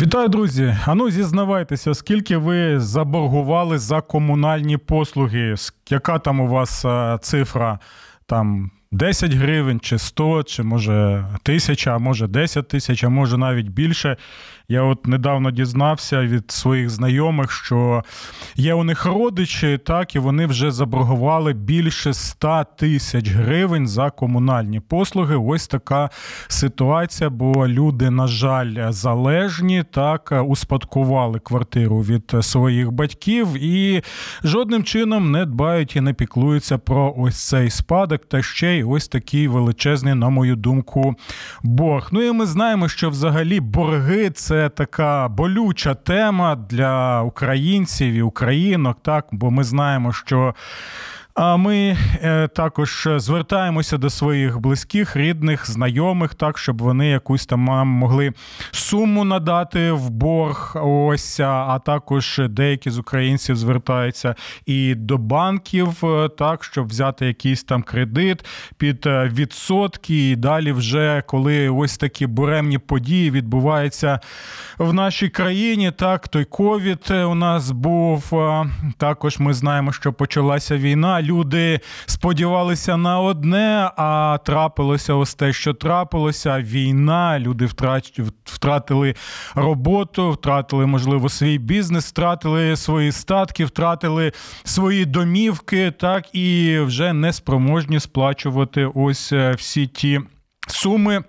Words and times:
Вітаю, 0.00 0.28
друзі! 0.28 0.76
Ану, 0.86 1.10
зізнавайтеся, 1.10 1.94
скільки 1.94 2.36
ви 2.36 2.80
заборгували 2.80 3.78
за 3.78 4.00
комунальні 4.00 4.76
послуги? 4.76 5.54
Яка 5.90 6.18
там 6.18 6.40
у 6.40 6.48
вас 6.48 6.84
цифра? 7.20 7.78
Там 8.26 8.70
10 8.92 9.32
гривень, 9.32 9.80
чи 9.80 9.98
100, 9.98 10.42
чи 10.42 10.62
може 10.62 11.26
тисяча, 11.42 11.94
а 11.94 11.98
може 11.98 12.26
10 12.26 12.68
тисяч, 12.68 13.04
а 13.04 13.08
може 13.08 13.38
навіть 13.38 13.68
більше. 13.68 14.16
Я 14.68 14.82
от 14.82 15.06
недавно 15.06 15.50
дізнався 15.50 16.22
від 16.22 16.50
своїх 16.50 16.90
знайомих, 16.90 17.52
що 17.52 18.04
є 18.56 18.74
у 18.74 18.84
них 18.84 19.06
родичі, 19.06 19.78
так 19.86 20.14
і 20.14 20.18
вони 20.18 20.46
вже 20.46 20.70
заборгували 20.70 21.52
більше 21.52 22.14
100 22.14 22.64
тисяч 22.78 23.30
гривень 23.30 23.86
за 23.86 24.10
комунальні 24.10 24.80
послуги. 24.80 25.36
Ось 25.36 25.68
така 25.68 26.10
ситуація, 26.48 27.30
бо 27.30 27.68
люди, 27.68 28.10
на 28.10 28.26
жаль, 28.26 28.92
залежні, 28.92 29.84
так 29.90 30.32
успадкували 30.46 31.38
квартиру 31.38 31.98
від 31.98 32.34
своїх 32.40 32.92
батьків 32.92 33.48
і 33.54 34.02
жодним 34.44 34.84
чином 34.84 35.30
не 35.30 35.46
дбають 35.46 35.96
і 35.96 36.00
не 36.00 36.12
піклуються 36.12 36.78
про 36.78 37.14
ось 37.16 37.48
цей 37.48 37.70
спадок, 37.70 38.26
та 38.28 38.42
ще 38.42 38.76
й 38.76 38.82
ось 38.82 39.08
такий 39.08 39.48
величезний, 39.48 40.14
на 40.14 40.28
мою 40.28 40.56
думку, 40.56 41.14
борг. 41.62 42.08
Ну 42.12 42.22
і 42.22 42.32
ми 42.32 42.46
знаємо, 42.46 42.88
що 42.88 43.10
взагалі 43.10 43.60
борги 43.60 44.30
це 44.30 44.55
це 44.56 44.68
така 44.68 45.28
болюча 45.28 45.94
тема 45.94 46.56
для 46.56 47.22
українців 47.22 48.14
і 48.14 48.22
українок, 48.22 48.96
так? 49.02 49.26
Бо 49.32 49.50
ми 49.50 49.64
знаємо, 49.64 50.12
що 50.12 50.54
а 51.36 51.56
ми 51.56 51.96
е, 52.22 52.48
також 52.48 53.08
звертаємося 53.16 53.98
до 53.98 54.10
своїх 54.10 54.58
близьких, 54.58 55.16
рідних, 55.16 55.70
знайомих, 55.70 56.34
так 56.34 56.58
щоб 56.58 56.82
вони 56.82 57.08
якусь 57.08 57.46
там 57.46 57.60
могли 57.88 58.32
суму 58.70 59.24
надати 59.24 59.92
в 59.92 60.10
борг. 60.10 60.76
Ось 60.82 61.40
а 61.40 61.78
також 61.78 62.40
деякі 62.48 62.90
з 62.90 62.98
українців 62.98 63.56
звертаються 63.56 64.34
і 64.66 64.94
до 64.94 65.18
банків, 65.18 66.04
е, 66.04 66.28
так 66.28 66.64
щоб 66.64 66.86
взяти 66.86 67.26
якийсь 67.26 67.64
там 67.64 67.82
кредит 67.82 68.44
під 68.76 69.06
е, 69.06 69.30
відсотки. 69.34 70.30
І 70.30 70.36
далі, 70.36 70.72
вже 70.72 71.22
коли 71.26 71.68
ось 71.68 71.98
такі 71.98 72.26
буремні 72.26 72.78
події 72.78 73.30
відбуваються 73.30 74.20
в 74.78 74.92
нашій 74.92 75.28
країні, 75.28 75.90
так 75.90 76.28
той 76.28 76.44
ковід 76.44 77.10
у 77.10 77.34
нас 77.34 77.70
був. 77.70 78.32
Також 78.98 79.38
ми 79.38 79.54
знаємо, 79.54 79.92
що 79.92 80.12
почалася 80.12 80.76
війна 80.76 81.22
люди 81.26 81.80
сподівалися 82.06 82.96
на 82.96 83.20
одне, 83.20 83.90
а 83.96 84.38
трапилося 84.44 85.14
ось 85.14 85.34
те, 85.34 85.52
що 85.52 85.74
трапилося. 85.74 86.60
Війна, 86.60 87.38
люди 87.38 87.68
втратили 88.44 89.14
роботу, 89.54 90.30
втратили, 90.30 90.86
можливо, 90.86 91.28
свій 91.28 91.58
бізнес, 91.58 92.06
втратили 92.06 92.76
свої 92.76 93.12
статки, 93.12 93.64
втратили 93.64 94.32
свої 94.64 95.04
домівки, 95.04 95.90
так 95.90 96.34
і 96.34 96.78
вже 96.78 97.12
не 97.12 97.32
спроможні 97.32 98.00
сплачувати 98.00 98.90
ось 98.94 99.32
е, 99.32 99.52
всі 99.52 99.86
ті 99.86 100.20
суми. 100.68 101.24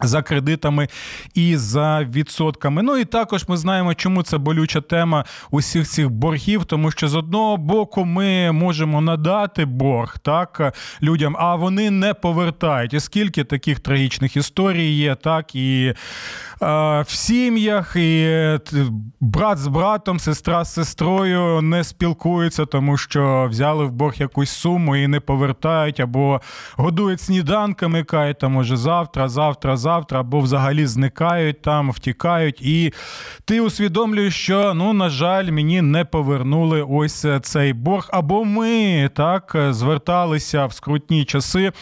За 0.00 0.22
кредитами 0.22 0.88
і 1.34 1.56
за 1.56 2.04
відсотками. 2.04 2.82
Ну 2.82 2.96
і 2.96 3.04
також 3.04 3.48
ми 3.48 3.56
знаємо, 3.56 3.94
чому 3.94 4.22
це 4.22 4.38
болюча 4.38 4.80
тема 4.80 5.24
усіх 5.50 5.88
цих 5.88 6.10
боргів, 6.10 6.64
тому 6.64 6.90
що 6.90 7.08
з 7.08 7.14
одного 7.14 7.56
боку 7.56 8.04
ми 8.04 8.52
можемо 8.52 9.00
надати 9.00 9.64
борг 9.64 10.18
так 10.18 10.74
людям, 11.02 11.36
а 11.38 11.54
вони 11.54 11.90
не 11.90 12.14
повертають. 12.14 12.94
І 12.94 13.00
скільки 13.00 13.44
таких 13.44 13.80
трагічних 13.80 14.36
історій 14.36 14.90
є, 14.90 15.14
так 15.14 15.54
і 15.54 15.86
е, 15.86 15.94
в 17.02 17.08
сім'ях, 17.08 17.96
і 17.96 18.28
брат 19.20 19.58
з 19.58 19.66
братом, 19.66 20.18
сестра 20.18 20.64
з 20.64 20.72
сестрою 20.72 21.62
не 21.62 21.84
спілкуються, 21.84 22.66
тому 22.66 22.96
що 22.96 23.46
взяли 23.50 23.84
в 23.84 23.90
борг 23.90 24.14
якусь 24.18 24.50
суму 24.50 24.96
і 24.96 25.06
не 25.06 25.20
повертають, 25.20 26.00
або 26.00 26.40
годують 26.76 27.20
сніданками, 27.20 28.04
кають, 28.04 28.38
там 28.38 28.52
може 28.52 28.76
завтра, 28.76 29.28
завтра 29.28 29.76
завтра, 29.84 30.20
або 30.20 30.40
взагалі 30.40 30.86
зникають 30.86 31.62
там, 31.62 31.90
втікають, 31.90 32.62
і 32.62 32.92
ти 33.44 33.60
усвідомлюєш, 33.60 34.34
що 34.34 34.74
ну, 34.74 34.92
на 34.92 35.08
жаль, 35.08 35.50
мені 35.50 35.82
не 35.82 36.04
повернули 36.04 36.82
ось 36.82 37.26
цей 37.42 37.72
борг. 37.72 38.08
Або 38.12 38.44
ми 38.44 39.10
так 39.14 39.56
зверталися 39.70 40.66
в 40.66 40.72
скрутні 40.72 41.24
часи 41.24 41.72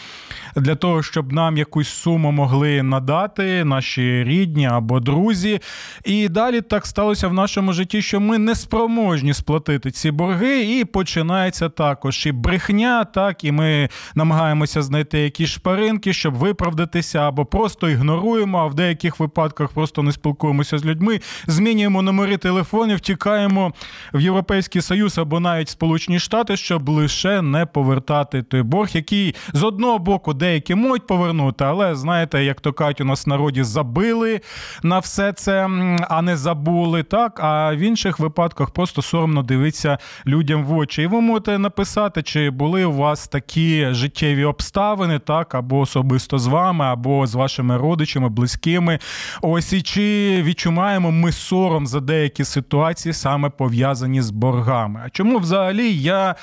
для 0.55 0.75
того, 0.75 1.03
щоб 1.03 1.33
нам 1.33 1.57
якусь 1.57 1.89
суму 1.89 2.31
могли 2.31 2.83
надати 2.83 3.65
наші 3.65 4.23
рідні 4.23 4.65
або 4.67 4.99
друзі. 4.99 5.59
І 6.05 6.29
далі 6.29 6.61
так 6.61 6.85
сталося 6.85 7.27
в 7.27 7.33
нашому 7.33 7.73
житті, 7.73 8.01
що 8.01 8.19
ми 8.19 8.37
не 8.37 8.55
спроможні 8.55 9.33
сплатити 9.33 9.91
ці 9.91 10.11
борги, 10.11 10.79
і 10.79 10.85
починається 10.85 11.69
також 11.69 12.25
і 12.25 12.31
брехня, 12.31 13.03
так 13.03 13.43
і 13.43 13.51
ми 13.51 13.89
намагаємося 14.15 14.81
знайти 14.81 15.19
якісь 15.19 15.49
шпаринки, 15.49 16.13
щоб 16.13 16.33
виправдатися, 16.33 17.19
або 17.19 17.45
просто 17.45 17.89
ігноруємо, 17.93 18.57
а 18.59 18.65
в 18.67 18.73
деяких 18.73 19.19
випадках 19.19 19.69
просто 19.69 20.03
не 20.03 20.11
спілкуємося 20.11 20.77
з 20.77 20.85
людьми, 20.85 21.19
змінюємо 21.47 22.01
номери 22.01 22.37
телефонів, 22.37 22.99
тікаємо 22.99 23.73
в 24.13 24.21
Європейський 24.21 24.81
Союз 24.81 25.17
або 25.17 25.39
навіть 25.39 25.69
Сполучені 25.69 26.19
Штати, 26.19 26.57
щоб 26.57 26.89
лише 26.89 27.41
не 27.41 27.65
повертати 27.65 28.43
той 28.43 28.61
борг, 28.61 28.89
який 28.93 29.35
з 29.53 29.63
одного 29.63 29.99
боку 29.99 30.33
деякі 30.33 30.75
можуть 30.75 31.07
повернути, 31.07 31.63
але 31.63 31.95
знаєте, 31.95 32.43
як 32.43 32.61
то 32.61 32.73
кажуть, 32.73 33.01
у 33.01 33.05
нас 33.05 33.25
в 33.25 33.29
народі 33.29 33.63
забили 33.63 34.41
на 34.83 34.99
все 34.99 35.33
це, 35.33 35.69
а 36.09 36.21
не 36.21 36.37
забули. 36.37 37.03
Так, 37.03 37.39
а 37.43 37.75
в 37.75 37.77
інших 37.77 38.19
випадках 38.19 38.71
просто 38.71 39.01
соромно 39.01 39.43
дивитися 39.43 39.97
людям 40.27 40.65
в 40.65 40.73
очі. 40.73 41.01
І 41.01 41.07
ви 41.07 41.21
можете 41.21 41.59
написати, 41.59 42.23
чи 42.23 42.49
були 42.49 42.85
у 42.85 42.91
вас 42.91 43.27
такі 43.27 43.87
життєві 43.91 44.45
обставини, 44.45 45.19
так, 45.19 45.55
або 45.55 45.79
особисто 45.79 46.39
з 46.39 46.47
вами, 46.47 46.85
або 46.85 47.27
з 47.27 47.35
вашими 47.35 47.77
родичами, 47.83 48.29
близькими. 48.29 48.99
Ось 49.41 49.73
і 49.73 49.81
чи 49.81 50.41
відчуваємо 50.43 51.11
ми 51.11 51.31
сором 51.31 51.87
за 51.87 51.99
деякі 51.99 52.43
ситуації, 52.43 53.13
саме 53.13 53.49
пов'язані 53.49 54.21
з 54.21 54.31
боргами. 54.31 55.01
А 55.05 55.09
чому 55.09 55.37
взагалі 55.37 55.93
я 55.93 56.35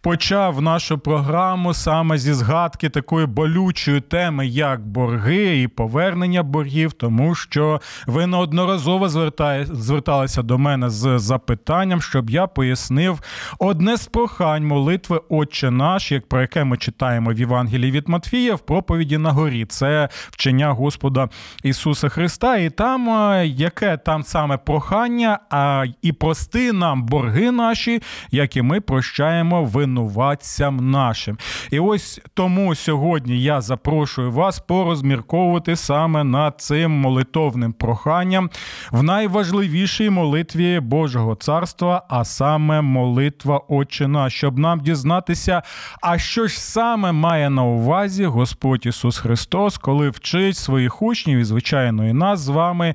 почав 0.00 0.62
нашу 0.62 0.98
програму 0.98 1.74
саме 1.74 2.18
зі 2.18 2.32
згадки 2.32 2.88
такої 2.88 3.26
болючої 3.26 4.00
теми, 4.00 4.46
як 4.46 4.86
борги 4.86 5.62
і 5.62 5.68
повернення 5.68 6.42
боргів, 6.42 6.92
тому 6.92 7.34
що 7.34 7.80
ви 8.06 8.26
неодноразово 8.26 9.08
зверталися 9.72 10.42
до 10.42 10.58
мене 10.58 10.90
з 10.90 11.18
запитанням, 11.18 12.02
щоб 12.02 12.30
я 12.30 12.46
пояснив 12.46 13.20
одне 13.58 13.96
з 13.96 14.06
прохань 14.06 14.66
молитви 14.66 15.20
Отче 15.28 15.70
наш, 15.70 16.12
як 16.12 16.28
про 16.28 16.40
яке 16.40 16.64
ми 16.64 16.76
читаємо 16.76 17.30
в 17.30 17.38
Євангелії 17.38 17.92
від 17.92 18.08
Матфія 18.08 18.54
в 18.54 18.60
проповіді 18.60 19.18
на 19.18 19.32
горі. 19.32 19.64
Це 19.64 20.08
вчення 20.12 20.70
Господа 20.84 21.28
Ісуса 21.62 22.08
Христа, 22.08 22.56
і 22.56 22.70
там 22.70 23.08
е, 23.08 23.46
яке 23.46 23.96
там 23.96 24.22
саме 24.22 24.56
прохання, 24.56 25.38
а 25.50 25.84
і 26.02 26.12
прости 26.12 26.72
нам 26.72 27.02
борги 27.02 27.50
наші, 27.50 28.02
як 28.30 28.56
і 28.56 28.62
ми 28.62 28.80
прощаємо 28.80 29.64
винуватцям 29.64 30.90
нашим. 30.90 31.38
І 31.70 31.78
ось 31.78 32.20
тому 32.34 32.74
сьогодні 32.74 33.42
я 33.42 33.60
запрошую 33.60 34.32
вас 34.32 34.58
порозмірковувати 34.58 35.76
саме 35.76 36.24
над 36.24 36.60
цим 36.60 36.90
молитовним 36.90 37.72
проханням 37.72 38.50
в 38.90 39.02
найважливішій 39.02 40.10
молитві 40.10 40.80
Божого 40.80 41.34
царства, 41.34 42.02
а 42.08 42.24
саме 42.24 42.80
молитва 42.80 43.60
Отчина, 43.68 44.30
щоб 44.30 44.58
нам 44.58 44.80
дізнатися, 44.80 45.62
а 46.02 46.18
що 46.18 46.46
ж 46.46 46.60
саме 46.60 47.12
має 47.12 47.50
на 47.50 47.62
увазі 47.62 48.24
Господь 48.24 48.86
Ісус 48.86 49.18
Христос, 49.18 49.78
коли 49.78 50.10
вчить 50.10 50.56
своїх 50.74 51.02
учнів 51.02 51.38
і, 51.38 51.44
звичайно, 51.44 52.08
і 52.08 52.12
нас 52.12 52.40
з 52.40 52.48
вами 52.48 52.94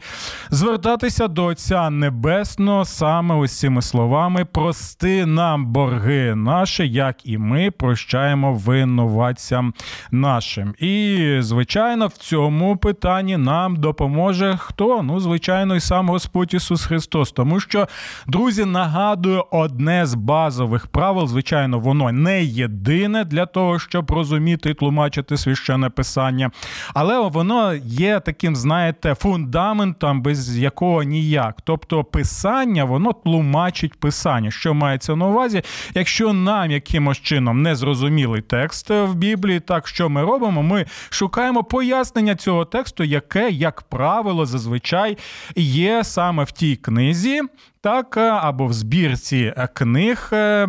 звертатися 0.50 1.28
до 1.28 1.46
Отця 1.46 1.90
Небесного 1.90 2.86
саме 2.86 3.48
цими 3.48 3.82
словами: 3.82 4.46
прости 4.46 5.26
нам 5.26 5.66
борги 5.66 6.36
наші, 6.36 6.90
як 6.90 7.16
і 7.24 7.38
ми 7.38 7.72
прощаємо 7.72 8.54
винуватцям 8.54 9.74
нашим. 10.12 10.76
І, 10.80 11.36
звичайно, 11.40 12.08
в 12.08 12.12
цьому 12.12 12.78
питанні 12.78 13.38
нам 13.38 13.76
допоможе 13.76 14.58
хто? 14.58 15.04
Ну, 15.04 15.20
звичайно, 15.20 15.76
і 15.76 15.80
сам 15.80 16.10
Господь 16.10 16.54
Ісус 16.54 16.86
Христос. 16.86 17.32
Тому 17.32 17.60
що, 17.60 17.88
друзі, 18.28 18.66
нагадую, 18.66 19.44
одне 19.52 20.06
з 20.06 20.16
базових 20.16 20.88
правил, 20.88 21.28
звичайно, 21.28 21.80
воно 21.80 22.12
не 22.12 22.44
єдине 22.44 23.24
для 23.24 23.46
того, 23.46 23.80
щоб 23.80 24.12
розуміти 24.12 24.70
і 24.70 24.74
тлумачити 24.74 25.38
священне 25.38 25.90
писання, 25.90 26.52
але 26.94 27.30
воно 27.30 27.69
є 27.76 28.20
таким, 28.20 28.56
знаєте, 28.56 29.16
фундаментом, 29.16 30.22
без 30.22 30.58
якого 30.58 31.04
ніяк. 31.04 31.56
Тобто, 31.64 32.04
писання, 32.04 32.84
воно 32.84 33.14
тлумачить 33.14 34.00
писання. 34.00 34.52
Що 34.52 34.74
мається 34.74 35.16
на 35.16 35.28
увазі? 35.28 35.62
Якщо 35.94 36.34
нам 36.34 36.72
якимось 36.72 37.18
чином 37.18 37.62
не 37.62 37.76
зрозумілий 37.76 38.42
текст 38.42 38.90
в 38.90 39.14
Біблії, 39.14 39.60
так 39.60 39.88
що 39.88 40.10
ми 40.10 40.22
робимо? 40.22 40.64
Ми 40.64 40.86
шукаємо 41.10 41.64
пояснення 41.64 42.36
цього 42.36 42.66
тексту, 42.66 43.04
яке, 43.04 43.50
як 43.50 43.82
правило, 43.82 44.46
зазвичай 44.46 45.18
є 45.56 46.04
саме 46.04 46.44
в 46.44 46.52
тій 46.52 46.76
книзі, 46.76 47.42
так, 47.82 48.18
або 48.18 48.66
в 48.66 48.74
збірці 48.74 49.54
е, 49.58 49.68
книг, 49.74 50.30
е, 50.34 50.68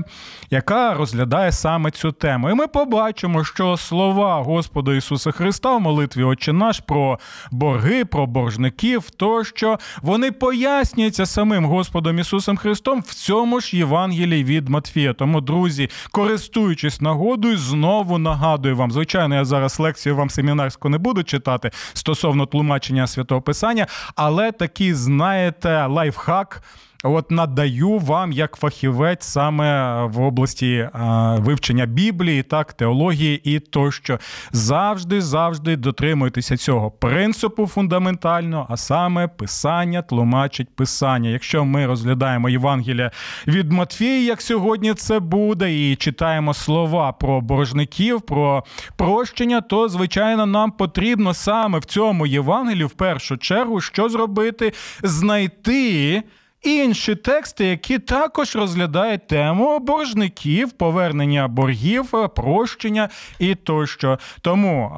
яка 0.50 0.94
розглядає 0.94 1.52
саме 1.52 1.90
цю 1.90 2.12
тему. 2.12 2.50
І 2.50 2.54
ми 2.54 2.66
побачимо, 2.66 3.44
що 3.44 3.76
слова 3.76 4.42
Господа 4.42 4.94
Ісуса 4.94 5.30
Христа 5.30 5.76
в 5.76 5.80
молитві 5.80 6.22
Отче 6.22 6.52
наш 6.52 6.80
про 6.90 7.18
борги, 7.50 8.04
про 8.04 8.26
боржників, 8.26 9.10
тощо 9.10 9.78
вони 10.02 10.32
пояснюються 10.32 11.26
самим 11.26 11.64
Господом 11.64 12.18
Ісусом 12.18 12.56
Христом 12.56 13.00
в 13.00 13.14
цьому 13.14 13.60
ж 13.60 13.76
Євангелії 13.76 14.44
від 14.44 14.68
Матфія. 14.68 15.12
Тому, 15.12 15.40
друзі, 15.40 15.90
користуючись 16.10 17.00
нагодою, 17.00 17.58
знову 17.58 18.18
нагадую 18.18 18.76
вам. 18.76 18.90
Звичайно, 18.90 19.34
я 19.34 19.44
зараз 19.44 19.80
лекцію 19.80 20.16
вам 20.16 20.30
семінарську 20.30 20.88
не 20.88 20.98
буду 20.98 21.22
читати 21.22 21.70
стосовно 21.92 22.46
тлумачення 22.46 23.06
святого 23.06 23.42
Писання, 23.42 23.86
але 24.16 24.52
такий, 24.52 24.94
знаєте, 24.94 25.86
лайфхак. 25.86 26.62
От 27.04 27.30
надаю 27.30 27.98
вам 27.98 28.32
як 28.32 28.56
фахівець 28.56 29.24
саме 29.24 30.02
в 30.04 30.20
області 30.20 30.88
а, 30.92 31.36
вивчення 31.36 31.86
Біблії, 31.86 32.42
так, 32.42 32.72
теології 32.72 33.40
і 33.44 33.60
тощо. 33.60 34.18
Завжди, 34.52 35.20
завжди 35.20 35.76
дотримуйтеся 35.76 36.56
цього 36.56 36.90
принципу 36.90 37.66
фундаментально, 37.66 38.66
а 38.70 38.76
саме 38.76 39.28
писання 39.28 40.02
тлумачить 40.02 40.76
писання. 40.76 41.30
Якщо 41.30 41.64
ми 41.64 41.86
розглядаємо 41.86 42.48
Євангелія 42.48 43.10
від 43.46 43.72
Матфія, 43.72 44.22
як 44.22 44.42
сьогодні 44.42 44.94
це 44.94 45.20
буде, 45.20 45.90
і 45.90 45.96
читаємо 45.96 46.54
слова 46.54 47.12
про 47.12 47.40
боржників, 47.40 48.20
про 48.20 48.64
прощення, 48.96 49.60
то 49.60 49.88
звичайно 49.88 50.46
нам 50.46 50.70
потрібно 50.70 51.34
саме 51.34 51.78
в 51.78 51.84
цьому 51.84 52.26
Євангелії 52.26 52.84
в 52.84 52.90
першу 52.90 53.36
чергу 53.36 53.80
що 53.80 54.08
зробити? 54.08 54.72
Знайти 55.02 56.22
інші 56.62 57.14
тексти, 57.14 57.64
які 57.66 57.98
також 57.98 58.56
розглядають 58.56 59.26
тему 59.26 59.78
боржників, 59.78 60.72
повернення 60.72 61.48
боргів, 61.48 62.10
прощення 62.36 63.08
і 63.38 63.54
тощо. 63.54 64.18
Тому 64.40 64.92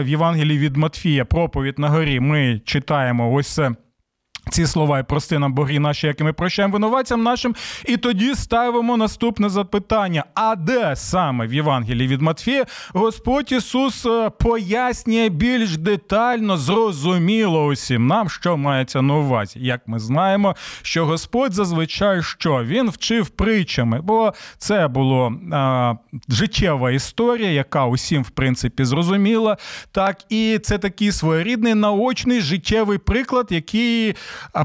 в 0.00 0.08
Євангелії 0.08 0.58
від 0.58 0.76
Матфія 0.76 1.24
проповідь 1.24 1.78
на 1.78 1.88
горі 1.88 2.20
ми 2.20 2.60
читаємо 2.64 3.32
ось. 3.32 3.60
Ці 4.50 4.66
слова 4.66 4.98
і 4.98 5.02
прости 5.02 5.38
нам 5.38 5.52
борги 5.52 5.78
наші, 5.78 6.06
які 6.06 6.24
ми 6.24 6.32
прощаємо 6.32 6.72
винуватцям 6.72 7.22
нашим, 7.22 7.54
і 7.86 7.96
тоді 7.96 8.34
ставимо 8.34 8.96
наступне 8.96 9.48
запитання: 9.48 10.24
а 10.34 10.56
де 10.56 10.96
саме 10.96 11.46
в 11.46 11.54
Євангелії 11.54 12.08
від 12.08 12.22
Матфія 12.22 12.64
Господь 12.94 13.52
Ісус 13.52 14.06
е, 14.06 14.30
пояснює 14.30 15.28
більш 15.28 15.76
детально, 15.76 16.56
зрозуміло 16.56 17.64
усім 17.64 18.06
нам, 18.06 18.30
що 18.30 18.56
мається 18.56 19.02
на 19.02 19.14
увазі? 19.14 19.58
Як 19.62 19.80
ми 19.86 19.98
знаємо, 19.98 20.56
що 20.82 21.06
Господь 21.06 21.52
зазвичай 21.52 22.22
що 22.22 22.64
він 22.64 22.90
вчив 22.90 23.28
притчами, 23.28 24.00
бо 24.00 24.32
це 24.58 24.88
була 24.88 25.32
а, 25.52 25.94
життєва 26.28 26.90
історія, 26.90 27.50
яка 27.50 27.86
усім 27.86 28.22
в 28.22 28.30
принципі 28.30 28.84
зрозуміла. 28.84 29.56
Так, 29.92 30.18
і 30.28 30.58
це 30.62 30.78
такий 30.78 31.12
своєрідний 31.12 31.74
наочний 31.74 32.40
життєвий 32.40 32.98
приклад, 32.98 33.46
який 33.50 34.14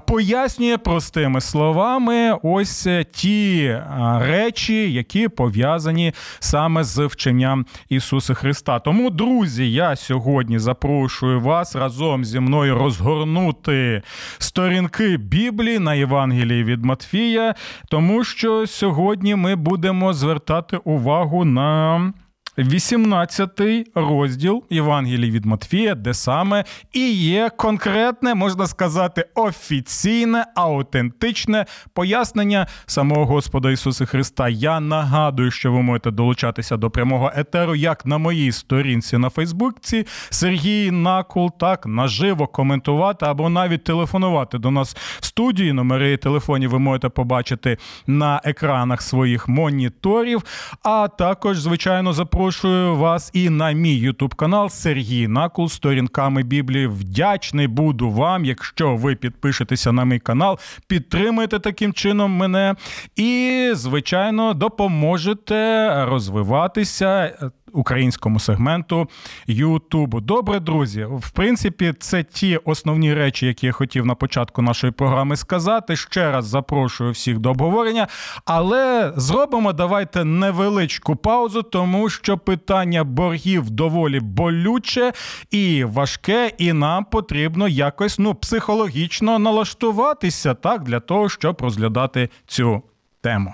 пояснює 0.07 0.77
простими 0.77 1.41
словами 1.41 2.37
ось 2.43 2.87
ті 3.11 3.77
речі, 4.19 4.93
які 4.93 5.27
пов'язані 5.27 6.13
саме 6.39 6.83
з 6.83 7.05
вченням 7.05 7.65
Ісуса 7.89 8.33
Христа. 8.33 8.79
Тому, 8.79 9.09
друзі, 9.09 9.71
я 9.71 9.95
сьогодні 9.95 10.59
запрошую 10.59 11.41
вас 11.41 11.75
разом 11.75 12.25
зі 12.25 12.39
мною 12.39 12.75
розгорнути 12.75 14.01
сторінки 14.37 15.17
Біблії 15.17 15.79
на 15.79 15.93
Євангелії 15.93 16.63
від 16.63 16.85
Матфія, 16.85 17.55
тому 17.89 18.23
що 18.23 18.67
сьогодні 18.67 19.35
ми 19.35 19.55
будемо 19.55 20.13
звертати 20.13 20.77
увагу 20.77 21.45
на. 21.45 22.13
18 22.57 23.61
розділ 23.95 24.63
Євангелії 24.69 25.31
від 25.31 25.45
Матфія, 25.45 25.95
де 25.95 26.13
саме 26.13 26.63
і 26.93 27.11
є 27.11 27.49
конкретне, 27.57 28.35
можна 28.35 28.67
сказати, 28.67 29.25
офіційне, 29.35 30.45
аутентичне 30.55 31.65
пояснення 31.93 32.67
самого 32.85 33.25
Господа 33.25 33.71
Ісуса 33.71 34.05
Христа. 34.05 34.49
Я 34.49 34.79
нагадую, 34.79 35.51
що 35.51 35.71
ви 35.71 35.81
можете 35.81 36.11
долучатися 36.11 36.77
до 36.77 36.89
прямого 36.89 37.31
етеру, 37.35 37.75
як 37.75 38.05
на 38.05 38.17
моїй 38.17 38.51
сторінці 38.51 39.17
на 39.17 39.29
Фейсбуці 39.29 40.05
Сергій 40.29 40.91
Накул, 40.91 41.51
так 41.59 41.85
наживо 41.85 42.47
коментувати 42.47 43.25
або 43.25 43.49
навіть 43.49 43.83
телефонувати 43.83 44.57
до 44.57 44.71
нас 44.71 44.95
в 45.19 45.25
студії. 45.25 45.73
Номери 45.73 46.17
телефонів 46.17 46.69
ви 46.69 46.79
можете 46.79 47.09
побачити 47.09 47.77
на 48.07 48.41
екранах 48.43 49.01
своїх 49.01 49.47
моніторів. 49.47 50.43
А 50.83 51.07
також, 51.07 51.59
звичайно, 51.59 52.13
запрошую 52.13 52.44
запрошую 52.45 52.95
вас 52.95 53.31
і 53.33 53.49
на 53.49 53.71
мій 53.71 53.95
ютуб 53.95 54.35
канал 54.35 54.69
Сергій 54.69 55.27
Накул 55.27 55.69
сторінками 55.69 56.43
Біблії. 56.43 56.87
Вдячний 56.87 57.67
буду 57.67 58.09
вам, 58.09 58.45
якщо 58.45 58.95
ви 58.95 59.15
підпишетеся 59.15 59.91
на 59.91 60.05
мій 60.05 60.19
канал, 60.19 60.59
підтримуєте 60.87 61.59
таким 61.59 61.93
чином 61.93 62.31
мене 62.31 62.75
і, 63.15 63.69
звичайно, 63.73 64.53
допоможете 64.53 65.89
розвиватися 66.05 67.37
українському 67.75 68.39
сегменту 68.39 69.09
Ютубу. 69.47 70.21
Добре, 70.21 70.59
друзі. 70.59 71.07
В 71.11 71.29
принципі, 71.29 71.93
це 71.99 72.23
ті 72.23 72.57
основні 72.57 73.13
речі, 73.13 73.47
які 73.47 73.65
я 73.65 73.71
хотів 73.71 74.05
на 74.05 74.15
початку 74.15 74.61
нашої 74.61 74.93
програми 74.93 75.35
сказати. 75.35 75.95
Ще 75.95 76.31
раз 76.31 76.45
запрошую 76.45 77.11
всіх 77.11 77.39
до 77.39 77.51
обговорення, 77.51 78.07
але 78.45 79.13
зробимо 79.15 79.73
давайте 79.73 80.25
невеличку 80.25 81.15
паузу, 81.15 81.61
тому 81.61 82.09
що 82.09 82.37
питання 82.37 83.03
боргів 83.03 83.69
доволі 83.69 84.19
болюче 84.19 85.13
і 85.51 85.83
важке, 85.83 86.51
і 86.57 86.73
нам 86.73 87.05
потрібно 87.05 87.67
якось 87.67 88.19
ну 88.19 88.35
психологічно 88.35 89.39
налаштуватися 89.39 90.53
так 90.53 90.83
для 90.83 90.99
того, 90.99 91.29
щоб 91.29 91.61
розглядати 91.61 92.29
цю 92.47 92.81
тему. 93.21 93.53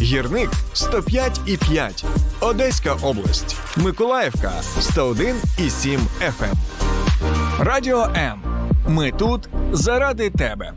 Гірник 0.00 0.50
105,5. 0.74 2.04
Одеська 2.40 2.92
область. 3.02 3.56
Миколаївка 3.76 4.52
101,7 4.80 5.98
FM. 6.20 6.54
Радіо 7.58 8.02
М. 8.16 8.40
Ми 8.88 9.12
тут 9.12 9.48
заради 9.72 10.30
тебе. 10.30 10.72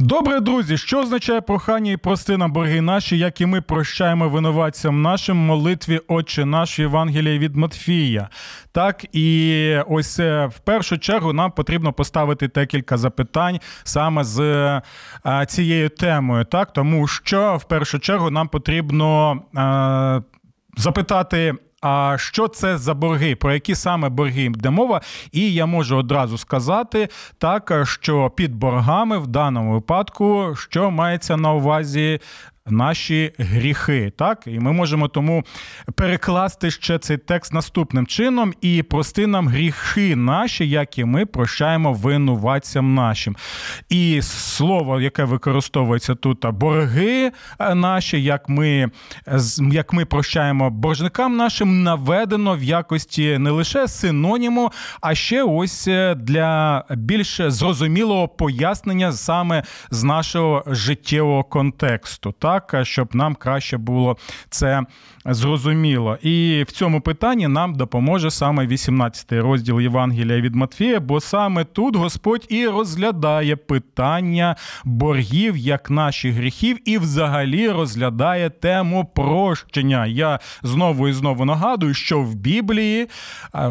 Добре, 0.00 0.40
друзі, 0.40 0.76
що 0.76 1.00
означає 1.00 1.40
прохання 1.40 1.92
і 1.92 1.96
прости 1.96 2.36
на 2.36 2.48
борги 2.48 2.80
наші, 2.80 3.18
як 3.18 3.40
і 3.40 3.46
ми 3.46 3.60
прощаємо 3.60 4.28
винуватцям 4.28 5.02
нашим 5.02 5.36
молитві 5.36 6.00
Отче 6.08 6.44
наш 6.44 6.78
Євангелія 6.78 7.38
від 7.38 7.56
Матфія. 7.56 8.28
Так 8.72 9.06
і 9.12 9.76
ось 9.88 10.18
е, 10.18 10.46
в 10.46 10.58
першу 10.58 10.98
чергу 10.98 11.32
нам 11.32 11.50
потрібно 11.50 11.92
поставити 11.92 12.48
декілька 12.48 12.96
запитань 12.96 13.60
саме 13.84 14.24
з 14.24 14.40
е, 14.40 14.82
цією 15.48 15.88
темою, 15.88 16.44
так 16.44 16.72
тому 16.72 17.06
що 17.06 17.56
в 17.56 17.64
першу 17.64 17.98
чергу 17.98 18.30
нам 18.30 18.48
потрібно. 18.48 19.40
Е, 19.56 20.38
Запитати, 20.76 21.54
а 21.80 22.16
що 22.18 22.48
це 22.48 22.78
за 22.78 22.94
борги, 22.94 23.36
про 23.36 23.54
які 23.54 23.74
саме 23.74 24.08
борги 24.08 24.42
йде 24.42 24.70
мова. 24.70 25.00
І 25.32 25.54
я 25.54 25.66
можу 25.66 25.96
одразу 25.96 26.38
сказати 26.38 27.08
так, 27.38 27.72
що 27.84 28.30
під 28.30 28.54
боргами 28.54 29.18
в 29.18 29.26
даному 29.26 29.72
випадку, 29.72 30.54
що 30.56 30.90
мається 30.90 31.36
на 31.36 31.52
увазі 31.52 32.20
наші 32.70 33.32
гріхи. 33.38 34.12
Так, 34.16 34.42
і 34.46 34.58
ми 34.58 34.72
можемо 34.72 35.08
тому 35.08 35.44
перекласти 35.94 36.70
ще 36.70 36.98
цей 36.98 37.16
текст 37.16 37.52
наступним 37.52 38.06
чином 38.06 38.54
і 38.60 38.82
прости 38.82 39.26
нам 39.26 39.48
гріхи 39.48 40.16
наші, 40.16 40.68
як 40.68 40.98
і 40.98 41.04
ми 41.04 41.26
прощаємо 41.26 41.92
винуватцям 41.92 42.94
нашим. 42.94 43.36
І 43.88 44.22
слово, 44.22 45.00
яке 45.00 45.24
використовується 45.24 46.14
тут, 46.14 46.46
борги 46.46 47.32
е, 47.58 47.74
наші, 47.74 48.22
як 48.22 48.48
ми 48.48 48.90
як 49.72 49.92
ми 49.92 50.04
прощаємо 50.04 50.70
боржникам 50.70 51.36
нашим, 51.36 51.82
наведено 51.82 52.56
в 52.56 52.62
якості 52.62 53.38
не 53.38 53.50
лише 53.50 53.88
синоніму, 53.88 54.70
а 55.00 55.14
ще 55.14 55.42
ось 55.42 55.88
е, 55.88 56.14
для 56.14 56.84
більш 56.90 57.40
зрозумілого 57.46 58.28
пояснення 58.28 59.12
саме 59.12 59.62
з 59.90 60.04
нашого 60.04 60.64
життєвого 60.66 61.44
контексту. 61.44 62.34
Так? 62.38 62.57
Так, 62.60 62.86
щоб 62.86 63.14
нам 63.14 63.34
краще 63.34 63.76
було 63.76 64.16
це 64.50 64.82
зрозуміло. 65.34 66.18
І 66.22 66.64
в 66.68 66.72
цьому 66.72 67.00
питанні 67.00 67.48
нам 67.48 67.74
допоможе 67.74 68.30
саме 68.30 68.66
18 68.66 69.32
розділ 69.32 69.80
Євангелія 69.80 70.40
від 70.40 70.54
Матфія, 70.54 71.00
бо 71.00 71.20
саме 71.20 71.64
тут 71.64 71.96
Господь 71.96 72.46
і 72.48 72.66
розглядає 72.66 73.56
питання 73.56 74.56
боргів 74.84 75.56
як 75.56 75.90
наших 75.90 76.34
гріхів, 76.34 76.78
і 76.84 76.98
взагалі 76.98 77.68
розглядає 77.68 78.50
тему 78.50 79.10
прощення. 79.14 80.06
Я 80.06 80.38
знову 80.62 81.08
і 81.08 81.12
знову 81.12 81.44
нагадую, 81.44 81.94
що 81.94 82.20
в 82.20 82.34
Біблії 82.34 83.06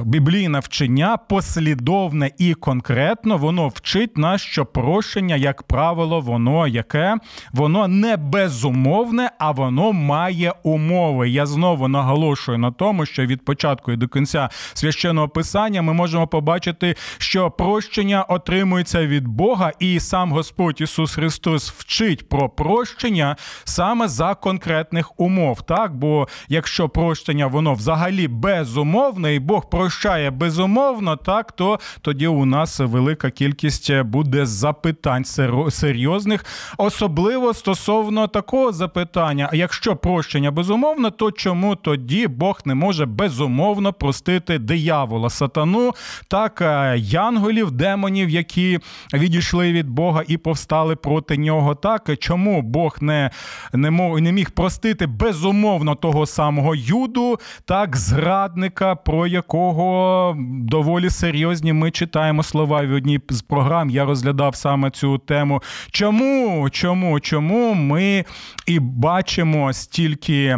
біблійне 0.04 0.60
вчення 0.60 1.18
послідовне 1.18 2.32
і 2.38 2.54
конкретно 2.54 3.38
воно 3.38 3.68
вчить 3.68 4.18
нас, 4.18 4.42
що 4.42 4.66
прощення, 4.66 5.36
як 5.36 5.64
правило, 5.64 6.20
воно 6.20 6.68
яке 6.68 7.16
воно 7.54 7.88
не 7.88 8.18
безумовне, 8.18 9.32
а 9.40 9.52
воно 9.52 9.94
має 9.94 10.54
умови. 10.64 11.30
Я 11.30 11.46
знову 11.48 11.88
наголошую 11.88 12.58
на 12.58 12.72
тому, 12.72 13.06
що 13.06 13.26
від 13.26 13.46
початку 13.46 13.92
і 13.92 13.96
до 13.96 14.08
кінця 14.08 14.50
священного 14.74 15.30
писання 15.30 15.82
ми 15.82 15.94
можемо 15.94 16.28
побачити, 16.28 16.96
що 17.18 17.52
прощення 17.52 18.24
отримується 18.24 19.08
від 19.08 19.28
Бога, 19.28 19.72
і 19.80 20.00
сам 20.00 20.32
Господь 20.32 20.82
Ісус 20.82 21.16
Христос 21.16 21.72
вчить 21.72 22.30
про 22.30 22.50
прощення 22.50 23.36
саме 23.64 24.08
за 24.08 24.36
конкретних 24.36 25.20
умов. 25.20 25.62
Так, 25.62 25.96
бо 25.96 26.28
якщо 26.48 26.90
прощення 26.90 27.48
воно 27.48 27.74
взагалі 27.74 28.28
безумовне, 28.28 29.36
і 29.36 29.40
Бог 29.40 29.70
прощає 29.70 30.32
безумовно, 30.32 31.16
так 31.16 31.52
то 31.52 31.80
тоді 32.02 32.28
у 32.28 32.46
нас 32.46 32.80
велика 32.80 33.30
кількість 33.30 34.02
буде 34.02 34.46
запитань 34.46 35.26
серйозних, 35.70 36.46
особливо 36.78 37.54
стосовно 37.54 38.28
такого 38.28 38.72
запитання: 38.72 39.50
якщо 39.54 39.96
прощення 39.96 40.52
безумовно, 40.52 41.12
то 41.12 41.32
чому 41.38 41.76
тоді 41.76 42.28
Бог 42.28 42.62
не 42.66 42.76
може 42.76 43.06
безумовно 43.06 43.94
простити 43.94 44.60
диявола, 44.60 45.30
сатану, 45.30 45.92
так 46.28 46.62
е, 46.62 46.96
янголів, 46.98 47.72
демонів, 47.72 48.30
які 48.30 48.80
відійшли 49.14 49.74
від 49.74 49.90
Бога 49.90 50.24
і 50.28 50.38
повстали 50.38 50.96
проти 50.96 51.38
нього. 51.38 51.76
Так 51.76 52.12
чому 52.20 52.62
Бог 52.62 52.98
не 53.02 53.32
не, 53.74 53.92
мог, 53.92 54.20
не 54.20 54.32
міг 54.32 54.52
простити 54.52 55.08
безумовно 55.08 55.96
того 55.96 56.26
самого 56.26 56.76
Юду, 56.76 57.40
так 57.66 57.96
зрадника, 57.96 58.96
про 58.96 59.28
якого 59.28 60.36
доволі 60.62 61.10
серйозні 61.10 61.74
ми 61.74 61.92
читаємо 61.92 62.44
слова 62.44 62.82
в 62.82 62.94
одній 62.94 63.20
з 63.30 63.42
програм. 63.42 63.90
Я 63.90 64.06
розглядав 64.06 64.56
саме 64.56 64.92
цю 64.92 65.18
тему. 65.18 65.62
Чому? 65.92 66.70
Чому? 66.70 67.20
Чому 67.20 67.74
ми 67.74 68.26
і 68.66 68.80
бачимо 68.80 69.74
стільки 69.74 70.58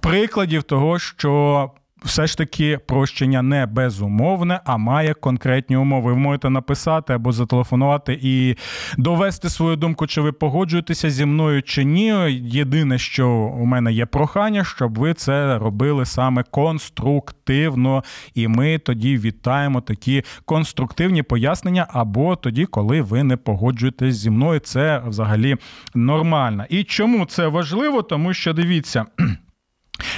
прикладів 0.00 0.62
того, 0.62 0.98
що 0.98 1.70
все 2.04 2.26
ж 2.26 2.38
таки 2.38 2.78
прощення 2.86 3.42
не 3.42 3.66
безумовне, 3.66 4.60
а 4.64 4.76
має 4.76 5.14
конкретні 5.14 5.76
умови. 5.76 6.12
Ви 6.12 6.18
можете 6.18 6.50
написати 6.50 7.12
або 7.12 7.32
зателефонувати 7.32 8.18
і 8.22 8.56
довести 8.98 9.50
свою 9.50 9.76
думку, 9.76 10.06
чи 10.06 10.20
ви 10.20 10.32
погоджуєтеся 10.32 11.10
зі 11.10 11.24
мною 11.24 11.62
чи 11.62 11.84
ні. 11.84 12.08
Єдине, 12.42 12.98
що 12.98 13.28
у 13.30 13.64
мене 13.64 13.92
є 13.92 14.06
прохання, 14.06 14.64
щоб 14.64 14.98
ви 14.98 15.14
це 15.14 15.58
робили 15.58 16.04
саме 16.04 16.44
конструктивно, 16.50 18.04
і 18.34 18.48
ми 18.48 18.78
тоді 18.78 19.18
вітаємо 19.18 19.80
такі 19.80 20.22
конструктивні 20.44 21.22
пояснення, 21.22 21.86
або 21.90 22.36
тоді, 22.36 22.64
коли 22.64 23.02
ви 23.02 23.22
не 23.22 23.36
погоджуєтесь 23.36 24.16
зі 24.16 24.30
мною, 24.30 24.60
це 24.60 25.02
взагалі 25.06 25.56
нормально. 25.94 26.64
І 26.68 26.84
чому 26.84 27.26
це 27.26 27.48
важливо? 27.48 28.02
Тому 28.02 28.34
що 28.34 28.52
дивіться. 28.52 29.04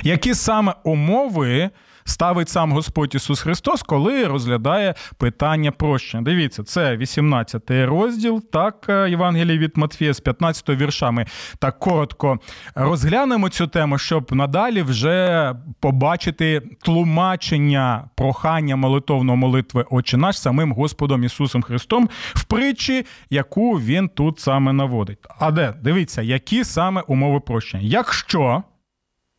Які 0.02 0.34
саме 0.34 0.75
умови 0.84 1.70
ставить 2.04 2.49
сам 2.49 2.72
Господь 2.72 3.14
Ісус 3.14 3.40
Христос, 3.40 3.82
коли 3.82 4.25
розглядає 4.26 4.94
питання 5.18 5.70
прощення? 5.70 6.22
Дивіться, 6.22 6.62
це 6.62 6.96
18 6.96 7.70
розділ, 7.70 8.42
так, 8.52 8.87
е, 8.88 9.10
Євангелії 9.10 9.58
від 9.58 9.76
Матфія 9.76 10.12
з 10.12 10.20
15 10.20 10.76
віршами. 10.76 11.26
Так 11.58 11.78
коротко 11.78 12.38
розглянемо 12.75 13.49
цю 13.49 13.66
тему, 13.66 13.99
щоб 13.99 14.32
надалі 14.32 14.82
вже 14.82 15.54
побачити 15.80 16.62
тлумачення 16.82 18.08
прохання 18.14 18.76
молитовної 18.76 19.38
молитви 19.38 19.84
Отче 19.90 20.16
наш 20.16 20.40
самим 20.40 20.72
Господом 20.72 21.25
Ісусом 21.25 21.62
Христом 21.62 22.08
в 22.34 22.44
притчі, 22.44 23.06
яку 23.30 23.72
він 23.72 24.08
тут 24.08 24.40
саме 24.40 24.72
наводить. 24.72 25.18
А 25.38 25.50
де 25.50 25.75
дивіться, 25.82 26.22
які 26.22 26.64
саме 26.64 27.00
умови 27.00 27.40
прощення? 27.40 27.82
Якщо. 27.82 28.62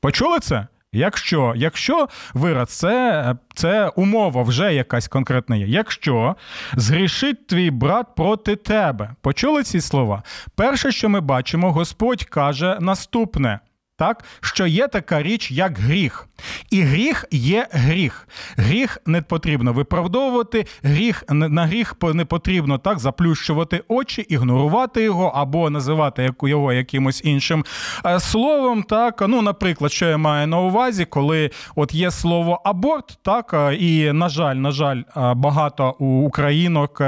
Почули 0.01 0.39
це? 0.39 0.67
Якщо 0.93 1.53
якщо 1.55 2.08
вираз, 2.34 2.70
це 2.70 3.36
це 3.53 3.88
умова 3.88 4.43
вже 4.43 4.74
якась 4.74 5.08
конкретна 5.08 5.55
є. 5.55 5.65
Якщо 5.67 6.36
згрішить 6.74 7.48
твій 7.48 7.72
брат 7.72 8.08
проти 8.15 8.55
тебе, 8.55 9.15
почули 9.22 9.63
ці 9.63 9.81
слова? 9.81 10.24
Перше, 10.55 10.91
що 10.91 11.10
ми 11.10 11.20
бачимо, 11.20 11.72
Господь 11.72 12.24
каже 12.24 12.77
наступне: 12.79 13.60
так, 14.01 14.24
що 14.41 14.67
є 14.67 14.88
така 14.88 15.24
річ, 15.24 15.51
як 15.51 15.77
гріх. 15.77 16.27
І 16.70 16.81
гріх 16.81 17.25
є 17.31 17.67
гріх. 17.72 18.27
Гріх 18.58 18.98
не 19.05 19.22
потрібно 19.22 19.74
виправдовувати, 19.74 20.65
гріх 20.84 21.24
на 21.29 21.65
гріх 21.65 21.96
не 22.13 22.25
потрібно 22.25 22.77
так 22.77 23.00
заплющувати 23.00 23.84
очі, 23.88 24.22
ігнорувати 24.22 25.03
його 25.03 25.25
або 25.36 25.70
називати 25.70 26.29
його 26.43 26.74
якимось 26.74 27.22
іншим 27.25 27.65
е, 28.05 28.20
словом. 28.20 28.84
Так, 28.84 29.24
ну, 29.27 29.41
наприклад, 29.41 29.91
що 29.91 30.05
я 30.05 30.17
маю 30.17 30.48
на 30.48 30.60
увазі, 30.60 31.05
коли 31.05 31.51
от 31.75 31.93
є 31.93 32.12
слово 32.12 32.62
аборт, 32.65 33.20
так 33.22 33.53
е, 33.53 33.75
і 33.75 34.12
на 34.12 34.29
жаль, 34.29 34.55
на 34.55 34.72
жаль, 34.72 34.98
е, 35.17 35.34
багато 35.34 35.91
українок 36.00 37.01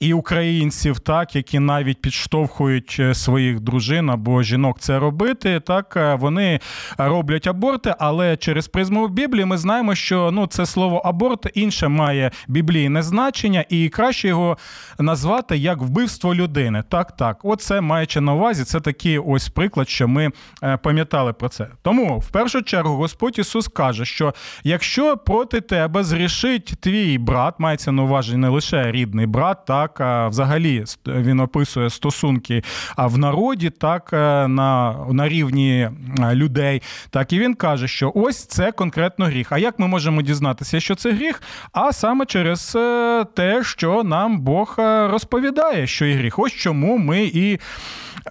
і 0.00 0.12
українців, 0.14 0.98
так, 1.00 1.36
які 1.36 1.58
навіть 1.58 2.00
підштовхують 2.00 3.00
своїх 3.12 3.60
дружин 3.60 4.10
або 4.10 4.42
жінок 4.42 4.78
це 4.80 4.98
робити, 4.98 5.60
так 5.60 6.17
вони 6.18 6.60
роблять 6.98 7.46
аборти, 7.46 7.94
але 7.98 8.36
через 8.36 8.68
призму 8.68 9.08
Біблії 9.08 9.44
ми 9.44 9.58
знаємо, 9.58 9.94
що 9.94 10.30
ну 10.32 10.46
це 10.46 10.66
слово 10.66 10.96
аборт 10.96 11.50
інше 11.54 11.88
має 11.88 12.30
біблійне 12.48 13.02
значення, 13.02 13.64
і 13.68 13.88
краще 13.88 14.28
його 14.28 14.58
назвати 14.98 15.56
як 15.56 15.78
вбивство 15.78 16.34
людини. 16.34 16.84
Так, 16.88 17.16
так, 17.16 17.38
оце 17.42 17.80
маючи 17.80 18.20
на 18.20 18.34
увазі, 18.34 18.64
це 18.64 18.80
такий 18.80 19.18
ось 19.18 19.48
приклад, 19.48 19.88
що 19.88 20.08
ми 20.08 20.30
е, 20.62 20.76
пам'ятали 20.76 21.32
про 21.32 21.48
це. 21.48 21.66
Тому 21.82 22.18
в 22.18 22.30
першу 22.30 22.62
чергу 22.62 22.96
Господь 22.96 23.38
Ісус 23.38 23.68
каже, 23.68 24.04
що 24.04 24.34
якщо 24.64 25.16
проти 25.16 25.60
тебе 25.60 26.04
зрішить 26.04 26.74
твій 26.80 27.18
брат, 27.18 27.54
мається 27.58 27.92
на 27.92 28.02
увазі 28.02 28.36
не 28.36 28.48
лише 28.48 28.92
рідний 28.92 29.26
брат, 29.26 29.64
так 29.64 30.00
а 30.00 30.28
взагалі 30.28 30.84
він 31.06 31.40
описує 31.40 31.90
стосунки 31.90 32.62
в 32.98 33.18
народі, 33.18 33.70
так 33.70 34.10
е, 34.12 34.48
на, 34.48 34.96
на 35.10 35.28
рівні 35.28 35.90
людей. 36.34 36.82
Так 37.10 37.32
і 37.32 37.38
він 37.38 37.54
каже, 37.54 37.88
що 37.88 38.12
ось 38.14 38.46
це 38.46 38.72
конкретно 38.72 39.24
гріх. 39.24 39.52
А 39.52 39.58
як 39.58 39.78
ми 39.78 39.86
можемо 39.86 40.22
дізнатися, 40.22 40.80
що 40.80 40.94
це 40.94 41.12
гріх? 41.12 41.42
А 41.72 41.92
саме 41.92 42.26
через 42.26 42.72
е, 42.76 43.24
те, 43.34 43.64
що 43.64 44.04
нам 44.04 44.40
Бог 44.40 44.76
е, 44.78 45.08
розповідає, 45.08 45.86
що 45.86 46.06
і 46.06 46.14
гріх. 46.14 46.38
Ось 46.38 46.52
чому 46.52 46.98
ми 46.98 47.24
і 47.24 47.58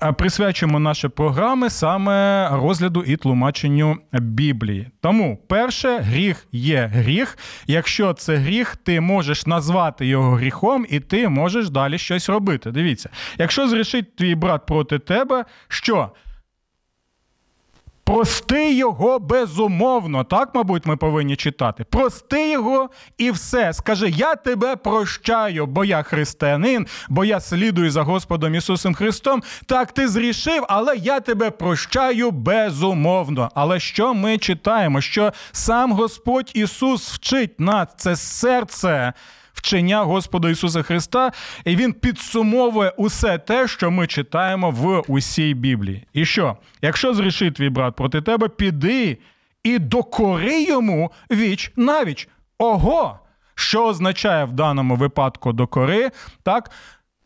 е, 0.01 0.11
присвячуємо 0.11 0.79
наші 0.79 1.07
програми 1.07 1.69
саме 1.69 2.49
розгляду 2.49 3.03
і 3.03 3.17
тлумаченню 3.17 3.97
Біблії. 4.13 4.89
Тому, 5.01 5.37
перше, 5.47 5.97
гріх 5.97 6.47
є 6.51 6.91
гріх. 6.93 7.37
Якщо 7.67 8.13
це 8.13 8.35
гріх, 8.35 8.75
ти 8.75 9.01
можеш 9.01 9.45
назвати 9.45 10.05
його 10.05 10.31
гріхом, 10.31 10.85
і 10.89 10.99
ти 10.99 11.29
можеш 11.29 11.69
далі 11.69 11.97
щось 11.97 12.29
робити. 12.29 12.71
Дивіться, 12.71 13.09
якщо 13.37 13.67
зрішить 13.67 14.15
твій 14.15 14.35
брат 14.35 14.65
проти 14.65 14.99
тебе, 14.99 15.45
що? 15.67 16.11
Прости 18.07 18.73
його 18.73 19.19
безумовно. 19.19 20.23
Так, 20.23 20.49
мабуть, 20.55 20.85
ми 20.85 20.97
повинні 20.97 21.35
читати. 21.35 21.85
Прости 21.89 22.51
його 22.51 22.89
і 23.17 23.31
все. 23.31 23.73
Скажи, 23.73 24.09
я 24.09 24.35
тебе 24.35 24.75
прощаю, 24.75 25.65
бо 25.65 25.85
я 25.85 26.03
християнин, 26.03 26.87
бо 27.09 27.25
я 27.25 27.39
слідую 27.39 27.91
за 27.91 28.03
Господом 28.03 28.55
Ісусом 28.55 28.93
Христом. 28.93 29.43
Так, 29.65 29.91
ти 29.91 30.07
зрішив, 30.07 30.65
але 30.67 30.95
я 30.95 31.19
тебе 31.19 31.49
прощаю 31.49 32.31
безумовно. 32.31 33.49
Але 33.55 33.79
що 33.79 34.13
ми 34.13 34.37
читаємо? 34.37 35.01
Що 35.01 35.33
сам 35.51 35.91
Господь 35.91 36.51
Ісус 36.53 37.13
вчить 37.13 37.59
нас 37.59 37.87
це 37.97 38.15
серце 38.15 39.13
вчення 39.57 40.03
Господа 40.03 40.49
Ісуса 40.49 40.81
Христа, 40.81 41.31
і 41.65 41.75
Він 41.75 41.93
підсумовує 41.93 42.89
усе 42.97 43.37
те, 43.37 43.67
що 43.67 43.91
ми 43.91 44.07
читаємо 44.07 44.71
в 44.71 45.03
усій 45.07 45.53
Біблії. 45.53 46.07
І 46.13 46.25
що? 46.25 46.57
Якщо 46.81 47.13
зрішить 47.13 47.55
твій 47.55 47.69
брат 47.69 47.95
проти 47.95 48.21
тебе, 48.21 48.47
піди 48.47 49.17
і 49.63 49.79
докори 49.79 50.63
йому 50.63 51.11
віч 51.31 51.71
навіч. 51.75 52.27
Ого! 52.57 53.19
Що 53.55 53.85
означає 53.85 54.45
в 54.45 54.51
даному 54.51 54.95
випадку 54.95 55.53
докори? 55.53 56.11
Так. 56.43 56.71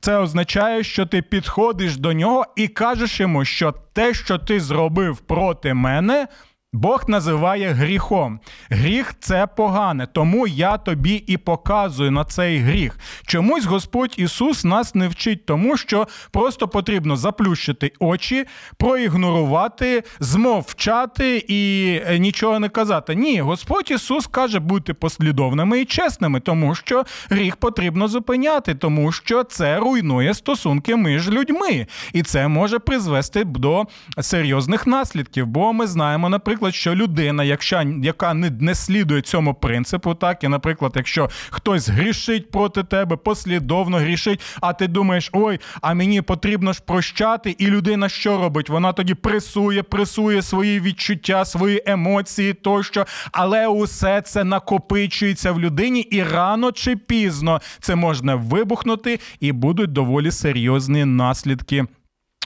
Це 0.04 0.18
означає, 0.18 0.84
що 0.84 1.06
ти 1.06 1.22
підходиш 1.22 1.98
до 1.98 2.14
нього 2.14 2.46
і 2.56 2.68
кажеш 2.68 3.20
йому, 3.20 3.46
що 3.46 3.74
те, 3.94 4.14
що 4.14 4.38
ти 4.38 4.60
зробив 4.60 5.18
проти 5.18 5.74
мене, 5.74 6.28
Бог 6.74 7.04
називає 7.08 7.72
гріхом. 7.72 8.40
Гріх 8.70 9.13
це 9.20 9.48
погане, 9.48 10.08
тому 10.13 10.48
я 10.48 10.78
тобі 10.78 11.16
і 11.28 11.38
показую 11.38 12.12
на 12.12 12.25
цей 12.25 12.58
гріх. 12.58 13.00
Чомусь 13.25 13.66
Господь 13.66 14.13
Ісус 14.18 14.63
нас 14.63 14.96
не 14.96 15.08
вчить, 15.08 15.46
тому 15.46 15.78
що 15.78 16.08
просто 16.32 16.68
потрібно 16.68 17.16
заплющити 17.16 17.92
очі, 18.00 18.46
проігнорувати, 18.78 20.04
змовчати 20.20 21.46
і 21.48 21.90
е, 22.06 22.20
нічого 22.20 22.60
не 22.60 22.70
казати. 22.70 23.16
Ні, 23.16 23.42
Господь 23.42 23.92
Ісус 23.92 24.28
каже 24.28 24.60
бути 24.60 24.94
послідовними 24.94 25.82
і 25.82 25.86
чесними, 25.86 26.40
тому 26.40 26.75
що 26.75 27.04
гріх 27.30 27.56
потрібно 27.56 28.08
зупиняти, 28.08 28.75
тому 28.75 29.12
що 29.12 29.44
це 29.44 29.78
руйнує 29.78 30.34
стосунки 30.34 30.96
між 30.96 31.30
людьми, 31.30 31.88
і 32.13 32.24
це 32.24 32.48
може 32.48 32.80
призвести 32.80 33.44
до 33.44 33.84
серйозних 34.22 34.88
наслідків. 34.88 35.48
Бо 35.48 35.74
ми 35.74 35.88
знаємо, 35.88 36.30
наприклад 36.30 36.61
наприклад, 36.62 36.75
що 36.75 36.96
людина, 36.96 37.44
якщо, 37.44 37.84
яка 38.03 38.34
не, 38.34 38.50
не 38.50 38.75
слідує 38.75 39.22
цьому 39.22 39.53
принципу, 39.53 40.15
так 40.15 40.44
і, 40.44 40.48
наприклад, 40.48 40.91
якщо 40.96 41.30
хтось 41.50 41.89
грішить 41.89 42.51
проти 42.51 42.84
тебе, 42.84 43.15
послідовно 43.15 43.98
грішить, 43.98 44.41
а 44.62 44.74
ти 44.74 44.88
думаєш, 44.88 45.30
ой, 45.34 45.60
а 45.82 45.94
мені 45.94 46.22
потрібно 46.22 46.74
ж 46.74 46.82
прощати, 46.86 47.56
і 47.58 47.68
людина 47.68 48.10
що 48.10 48.38
робить? 48.38 48.70
Вона 48.70 48.94
тоді 48.94 49.13
пресує, 49.13 49.84
пресує 49.84 50.41
свої 50.41 50.80
відчуття, 50.80 51.46
свої 51.46 51.84
емоції 51.86 52.53
тощо, 52.53 53.06
але 53.32 53.68
усе 53.68 54.22
це 54.22 54.44
накопичується 54.44 55.51
в 55.51 55.60
людині, 55.60 56.00
і 56.00 56.24
рано 56.24 56.72
чи 56.72 56.96
пізно 56.96 57.62
це 57.80 57.96
можна 57.96 58.36
вибухнути, 58.36 59.20
і 59.39 59.51
будуть 59.51 59.94
доволі 59.94 60.32
серйозні 60.32 61.06
наслідки. 61.06 61.86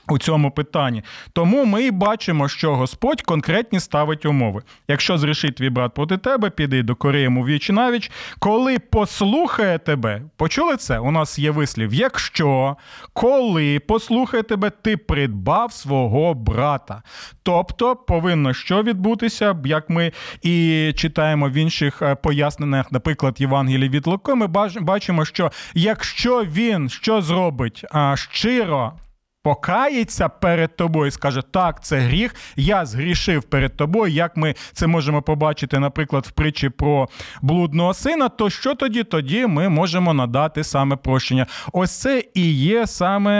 У 0.08 0.18
цьому 0.18 0.52
питанні. 0.52 1.04
Тому 1.34 1.66
ми 1.66 1.84
і 1.84 1.92
бачимо, 1.92 2.50
що 2.50 2.76
Господь 2.76 3.22
конкретні 3.22 3.80
ставить 3.80 4.26
умови. 4.26 4.62
Якщо 4.88 5.18
зрішить 5.18 5.56
твій 5.56 5.70
брат 5.70 5.94
проти 5.94 6.18
тебе, 6.18 6.50
піди 6.50 6.84
до 6.84 6.96
йому 7.14 7.46
віч 7.46 7.70
навіч. 7.70 8.12
Коли 8.40 8.80
послухає 8.80 9.80
тебе, 9.80 10.22
почули 10.38 10.78
це? 10.78 11.00
У 11.00 11.12
нас 11.12 11.40
є 11.40 11.52
вислів. 11.52 11.94
Якщо 11.94 12.76
коли 13.14 13.80
послухає 13.80 14.44
тебе, 14.44 14.70
ти 14.70 14.98
придбав 14.98 15.74
свого 15.74 16.34
брата. 16.34 17.02
Тобто 17.44 17.96
повинно 17.96 18.54
що 18.54 18.84
відбутися, 18.84 19.58
як 19.66 19.90
ми 19.90 20.12
і 20.42 20.92
читаємо 20.96 21.50
в 21.50 21.54
інших 21.54 22.02
е, 22.02 22.16
поясненнях, 22.16 22.92
наприклад, 22.92 23.42
Євангелії 23.42 23.90
від 23.90 24.08
Луки, 24.08 24.36
ми 24.36 24.48
бачимо, 24.82 25.26
що 25.26 25.52
якщо 25.74 26.44
він 26.44 26.90
що 26.90 27.22
зробить 27.22 27.86
щиро 28.16 28.94
покається 29.46 30.30
перед 30.30 30.76
тобою 30.76 31.08
і 31.08 31.12
скаже, 31.12 31.42
так, 31.52 31.84
це 31.84 32.00
гріх, 32.00 32.36
я 32.56 32.86
згрішив 32.86 33.44
перед 33.44 33.78
тобою. 33.78 34.14
Як 34.14 34.38
ми 34.38 34.56
це 34.74 34.88
можемо 34.88 35.22
побачити, 35.22 35.80
наприклад, 35.80 36.26
в 36.28 36.32
притчі 36.32 36.70
про 36.70 37.08
блудного 37.42 37.94
сина, 37.94 38.30
то 38.30 38.50
що 38.50 38.76
тоді? 38.76 39.04
Тоді 39.04 39.48
ми 39.48 39.70
можемо 39.70 40.14
надати 40.14 40.64
саме 40.64 40.96
прощення. 40.96 41.48
Ось 41.74 41.92
це 41.92 42.24
і 42.34 42.54
є 42.54 42.88
саме. 42.88 43.34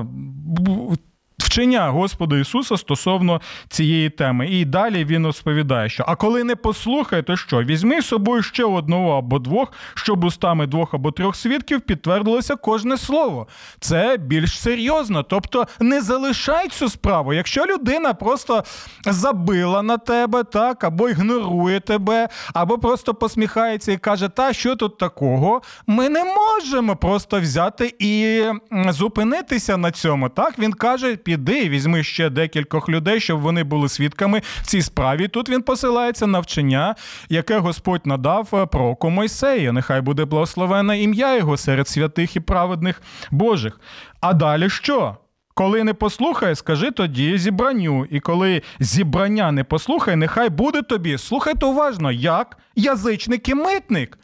Е, 0.00 0.96
вчення 1.44 1.88
Господа 1.88 2.38
Ісуса 2.38 2.76
стосовно 2.76 3.40
цієї 3.68 4.10
теми. 4.10 4.46
І 4.48 4.64
далі 4.64 5.04
він 5.04 5.26
розповідає, 5.26 5.88
що 5.88 6.04
а 6.06 6.16
коли 6.16 6.44
не 6.44 6.56
послухає, 6.56 7.22
то 7.22 7.36
що? 7.36 7.62
Візьми 7.62 8.02
з 8.02 8.06
собою 8.06 8.42
ще 8.42 8.64
одного 8.64 9.18
або 9.18 9.38
двох, 9.38 9.72
щоб 9.94 10.24
устами 10.24 10.66
двох 10.66 10.94
або 10.94 11.10
трьох 11.10 11.36
свідків 11.36 11.80
підтвердилося 11.80 12.56
кожне 12.56 12.96
слово. 12.96 13.46
Це 13.80 14.16
більш 14.16 14.60
серйозно. 14.60 15.22
Тобто 15.22 15.66
не 15.80 16.00
залишай 16.00 16.68
цю 16.68 16.88
справу. 16.88 17.32
Якщо 17.32 17.66
людина 17.66 18.14
просто 18.14 18.64
забила 19.06 19.82
на 19.82 19.98
тебе, 19.98 20.44
так, 20.44 20.84
або 20.84 21.08
ігнорує 21.08 21.80
тебе, 21.80 22.28
або 22.54 22.78
просто 22.78 23.14
посміхається 23.14 23.92
і 23.92 23.96
каже, 23.96 24.28
та 24.28 24.52
що 24.52 24.76
тут 24.76 24.98
такого, 24.98 25.62
ми 25.86 26.08
не 26.08 26.24
можемо 26.24 26.96
просто 26.96 27.40
взяти 27.40 27.94
і 27.98 28.42
зупинитися 28.88 29.76
на 29.76 29.90
цьому. 29.90 30.28
Так, 30.28 30.58
він 30.58 30.72
каже, 30.72 31.16
піди, 31.30 31.68
візьми 31.68 32.02
ще 32.02 32.30
декількох 32.30 32.88
людей, 32.88 33.20
щоб 33.20 33.40
вони 33.40 33.64
були 33.64 33.88
свідками 33.88 34.42
в 34.62 34.66
цій 34.66 34.82
справі. 34.82 35.28
Тут 35.28 35.48
він 35.48 35.62
посилається 35.62 36.26
на 36.26 36.40
вчення, 36.40 36.94
яке 37.28 37.58
Господь 37.58 38.06
надав 38.06 38.48
е, 38.52 38.66
пророку 38.66 39.10
Мойсею. 39.10 39.72
Нехай 39.72 40.00
буде 40.00 40.24
благословене 40.24 41.02
ім'я 41.02 41.36
його 41.36 41.56
серед 41.56 41.88
святих 41.88 42.36
і 42.36 42.40
праведних 42.40 43.02
Божих. 43.30 43.80
А 44.20 44.32
далі 44.32 44.70
що? 44.70 45.16
Коли 45.54 45.84
не 45.84 45.94
послухає, 45.94 46.54
скажи 46.54 46.90
тоді 46.90 47.38
зібранню. 47.38 48.06
І 48.10 48.20
коли 48.20 48.62
зібрання 48.80 49.52
не 49.52 49.64
послухає, 49.64 50.16
нехай 50.16 50.48
буде 50.48 50.82
тобі. 50.82 51.18
Слухайте 51.18 51.66
уважно, 51.66 52.12
як 52.12 52.56
язичник 52.76 53.48
і 53.48 53.54
митник. 53.54 54.18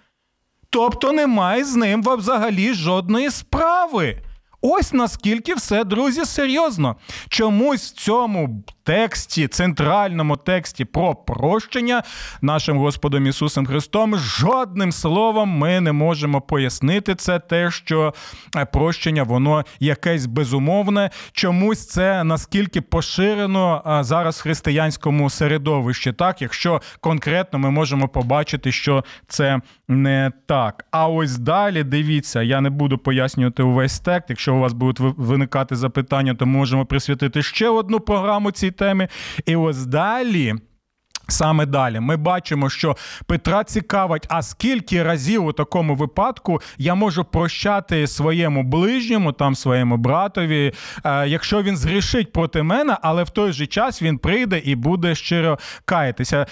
Тобто 0.71 1.13
немає 1.13 1.65
з 1.65 1.77
ним 1.77 2.05
взагалі 2.07 2.75
жодної 2.75 3.31
справи. 3.31 4.23
Ось 4.61 4.93
наскільки 4.93 5.55
все, 5.55 5.85
друзі, 5.85 6.25
серйозно. 6.25 6.97
Чомусь 7.29 7.93
цьому 7.93 8.65
тексті, 8.87 9.49
центральному 9.49 10.37
тексті 10.37 10.85
про 10.85 11.15
прощення 11.15 12.03
нашим 12.43 12.79
Господом 12.79 13.27
Ісусом 13.27 13.67
Христом, 13.67 14.19
жодним 14.19 14.93
словом 14.93 15.49
ми 15.49 15.81
не 15.81 15.93
можемо 15.93 16.41
пояснити 16.41 17.15
це 17.15 17.39
те, 17.39 17.71
що 17.71 18.15
е, 18.57 18.65
прощення, 18.65 19.23
воно 19.23 19.65
якесь 19.81 20.27
безумовне. 20.27 21.11
Чомусь 21.33 21.87
це 21.87 22.25
наскільки 22.25 22.81
поширено 22.81 23.83
е, 23.87 24.05
зараз 24.05 24.39
в 24.39 24.43
християнському 24.43 25.31
середовищі, 25.31 26.13
так, 26.13 26.43
якщо 26.43 26.83
конкретно 27.01 27.59
ми 27.59 27.71
можемо 27.71 28.09
побачити, 28.09 28.73
що 28.73 29.05
це 29.29 29.61
не 29.89 30.33
так. 30.47 30.85
А 30.91 31.09
ось 31.09 31.39
далі 31.39 31.83
дивіться, 31.83 32.43
я 32.43 32.61
не 32.61 32.71
буду 32.71 32.99
пояснювати 32.99 33.63
увесь 33.63 34.01
текст. 34.01 34.31
Якщо 34.31 34.55
у 34.55 34.59
вас 34.59 34.73
будуть 34.73 35.15
виникати 35.17 35.77
запитання, 35.77 36.35
то 36.35 36.47
можемо 36.47 36.87
присвятити 36.87 37.43
ще 37.43 37.69
одну 37.69 38.01
програму 38.01 38.51
цій 38.51 38.76
темі. 38.77 39.09
І 39.47 39.57
ось 39.57 39.87
далі. 39.87 40.55
Саме 41.29 41.67
далі 41.67 42.01
ми 42.01 42.17
бачимо, 42.17 42.71
що 42.71 42.97
Петра 43.27 43.65
цікавить, 43.65 44.27
а 44.29 44.43
скільки 44.43 45.03
разів 45.03 45.45
у 45.45 45.53
такому 45.53 45.95
випадку 45.95 46.61
я 46.79 46.95
можу 46.95 47.25
прощати 47.25 48.07
своєму 48.07 48.63
ближньому, 48.63 49.33
там 49.33 49.55
своєму 49.55 49.97
братові, 49.97 50.73
е, 51.05 51.29
якщо 51.29 51.63
він 51.63 51.77
згрішить 51.77 52.33
проти 52.33 52.63
мене, 52.63 52.97
але 53.03 53.23
в 53.23 53.31
той 53.31 53.53
же 53.53 53.67
час 53.67 54.03
він 54.03 54.19
прийде 54.19 54.59
і 54.59 54.75
буде 54.75 55.15
щиро 55.15 55.59
каятися. 55.85 56.47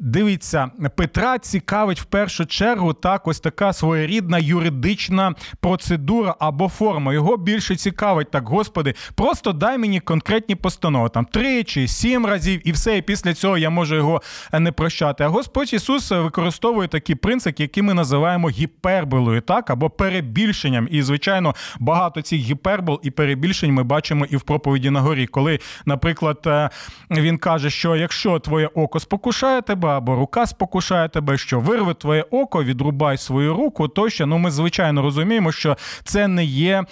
Е, 0.00 0.10
Дивіться, 0.10 0.70
Петра 0.96 1.38
цікавить 1.38 2.00
в 2.00 2.04
першу 2.04 2.46
чергу 2.46 2.92
так 2.92 3.26
ось 3.26 3.40
така 3.40 3.72
своєрідна 3.72 4.38
юридична 4.38 5.34
процедура 5.60 6.34
або 6.38 6.68
форма. 6.68 7.12
Його 7.12 7.36
більше 7.36 7.76
цікавить 7.76 8.30
так, 8.30 8.48
господи, 8.48 8.94
просто 9.14 9.52
дай 9.52 9.78
мені 9.78 10.00
конкретні 10.00 10.54
постанови, 10.54 11.08
там 11.08 11.24
три 11.24 11.64
чи 11.64 11.88
сім 11.88 12.26
разів, 12.26 12.68
і 12.68 12.72
все. 12.72 12.96
І 12.96 13.02
після 13.02 13.34
цього 13.34 13.58
я 13.58 13.70
можу 13.70 13.96
його 13.96 14.22
не 14.52 14.72
прощати. 14.72 15.24
А 15.24 15.28
Господь 15.28 15.74
Ісус 15.74 16.10
використовує 16.10 16.88
такий 16.88 17.14
принцип, 17.14 17.60
який 17.60 17.82
ми 17.82 17.94
називаємо 17.94 18.48
гіперболою, 18.48 19.40
так 19.40 19.70
або 19.70 19.90
перебільшенням. 19.90 20.88
І, 20.90 21.02
звичайно, 21.02 21.54
багато 21.80 22.22
цих 22.22 22.40
гіпербол 22.40 23.00
і 23.02 23.10
перебільшень 23.10 23.72
ми 23.72 23.82
бачимо 23.82 24.26
і 24.30 24.36
в 24.36 24.42
проповіді 24.42 24.90
на 24.90 25.00
горі, 25.00 25.26
коли, 25.26 25.58
наприклад, 25.86 26.38
е, 26.46 26.70
він 27.10 27.38
каже, 27.38 27.70
що 27.70 27.96
якщо 27.96 28.38
твоє 28.38 28.66
око 28.66 29.00
спокушає 29.00 29.62
тебе 29.62 29.89
або 29.96 30.16
рука 30.16 30.46
спокушає 30.46 31.08
тебе, 31.08 31.38
що 31.38 31.60
вирве 31.60 31.94
твоє 31.94 32.24
око, 32.30 32.64
відрубай 32.64 33.16
свою 33.16 33.54
руку, 33.54 33.88
тощо. 33.88 34.26
Ну, 34.26 34.38
ми 34.38 34.50
звичайно 34.50 35.02
розуміємо, 35.02 35.52
що 35.52 35.76
це 36.04 36.28
не 36.28 36.44
є 36.44 36.84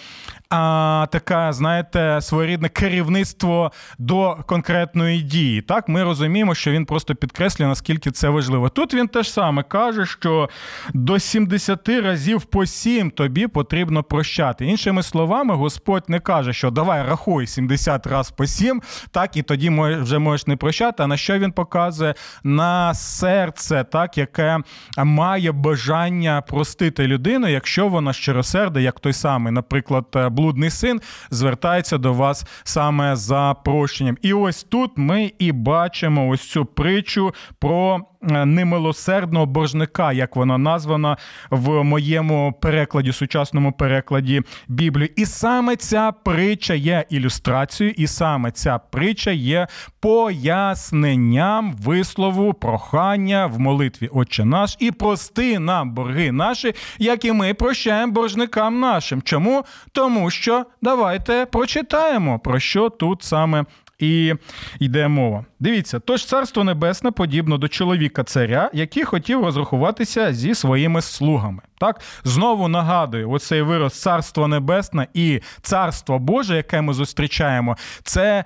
а, 0.50 1.06
така, 1.10 1.52
знаєте, 1.52 2.18
своєрідне 2.20 2.68
керівництво 2.68 3.72
до 3.98 4.36
конкретної 4.46 5.22
дії. 5.22 5.62
Так, 5.62 5.88
ми 5.88 6.04
розуміємо, 6.04 6.54
що 6.54 6.70
він 6.70 6.86
просто 6.86 7.14
підкреслює, 7.14 7.68
наскільки 7.68 8.10
це 8.10 8.28
важливо. 8.28 8.68
Тут 8.68 8.94
він 8.94 9.08
теж 9.08 9.32
саме 9.32 9.62
каже, 9.62 10.06
що 10.06 10.48
до 10.94 11.18
70 11.18 11.88
разів 11.88 12.42
по 12.42 12.66
7 12.66 13.10
тобі 13.10 13.46
потрібно 13.46 14.02
прощати. 14.02 14.66
Іншими 14.66 15.02
словами, 15.02 15.54
Господь 15.54 16.04
не 16.08 16.20
каже, 16.20 16.52
що 16.52 16.70
давай 16.70 17.02
рахуй 17.02 17.46
70 17.46 18.06
разів 18.06 18.36
по 18.36 18.46
7, 18.46 18.82
так 19.10 19.36
і 19.36 19.42
тоді 19.42 19.70
вже 20.02 20.18
можеш 20.18 20.46
не 20.46 20.56
прощати. 20.56 21.02
А 21.02 21.06
на 21.06 21.16
що 21.16 21.38
він 21.38 21.52
показує? 21.52 22.14
На 22.44 22.94
серце, 22.94 23.84
так, 23.92 24.18
яке 24.18 24.58
має 24.98 25.52
бажання 25.52 26.40
простити 26.40 27.06
людину, 27.06 27.48
якщо 27.48 27.88
вона 27.88 28.12
щиросерда, 28.12 28.80
як 28.80 29.00
той 29.00 29.12
самий, 29.12 29.52
наприклад 29.52 30.06
блудний 30.38 30.70
син 30.70 31.00
звертається 31.30 31.98
до 31.98 32.12
вас 32.12 32.44
саме 32.64 33.16
за 33.16 33.54
прощенням. 33.64 34.18
І 34.22 34.32
ось 34.32 34.64
тут 34.64 34.90
ми 34.96 35.32
і 35.38 35.52
бачимо 35.52 36.28
ось 36.28 36.50
цю 36.50 36.64
притчу 36.64 37.34
про. 37.58 38.00
Е, 38.22 38.46
немилосердного 38.46 39.46
боржника, 39.46 40.12
як 40.12 40.36
вона 40.36 40.58
названа 40.58 41.16
в 41.50 41.82
моєму 41.84 42.54
перекладі, 42.60 43.12
сучасному 43.12 43.72
перекладі 43.72 44.42
Біблії. 44.68 45.12
І 45.16 45.26
саме 45.26 45.76
ця 45.76 46.12
притча 46.12 46.74
є 46.74 47.04
ілюстрацією, 47.10 47.94
і 47.98 48.06
саме 48.06 48.50
ця 48.50 48.78
притча 48.78 49.30
є 49.30 49.66
поясненням 50.00 51.72
вислову 51.72 52.54
прохання 52.54 53.46
в 53.46 53.60
молитві 53.60 54.08
Отче 54.12 54.44
наш 54.44 54.76
і 54.78 54.90
прости 54.90 55.58
нам 55.58 55.90
борги 55.90 56.32
наші, 56.32 56.74
як 56.98 57.24
і 57.24 57.32
ми 57.32 57.54
прощаємо 57.54 58.12
боржникам 58.12 58.80
нашим. 58.80 59.22
Чому? 59.22 59.64
Тому 59.92 60.30
що 60.30 60.64
давайте 60.82 61.46
прочитаємо, 61.46 62.38
про 62.38 62.60
що 62.60 62.90
тут 62.90 63.22
саме 63.22 63.64
і 63.98 64.34
йде 64.78 65.08
мова. 65.08 65.44
Дивіться, 65.60 66.00
тож 66.00 66.24
царство 66.24 66.64
небесне 66.64 67.10
подібно 67.10 67.58
до 67.58 67.68
чоловіка 67.68 68.24
царя, 68.24 68.70
який 68.72 69.04
хотів 69.04 69.44
розрахуватися 69.44 70.32
зі 70.32 70.54
своїми 70.54 71.02
слугами. 71.02 71.62
Так, 71.78 72.00
знову 72.24 72.68
нагадую, 72.68 73.30
оцей 73.30 73.62
вираз 73.62 74.00
царство 74.00 74.48
небесне 74.48 75.06
і 75.14 75.40
царство 75.62 76.18
Боже, 76.18 76.56
яке 76.56 76.80
ми 76.80 76.94
зустрічаємо, 76.94 77.76
це 78.02 78.44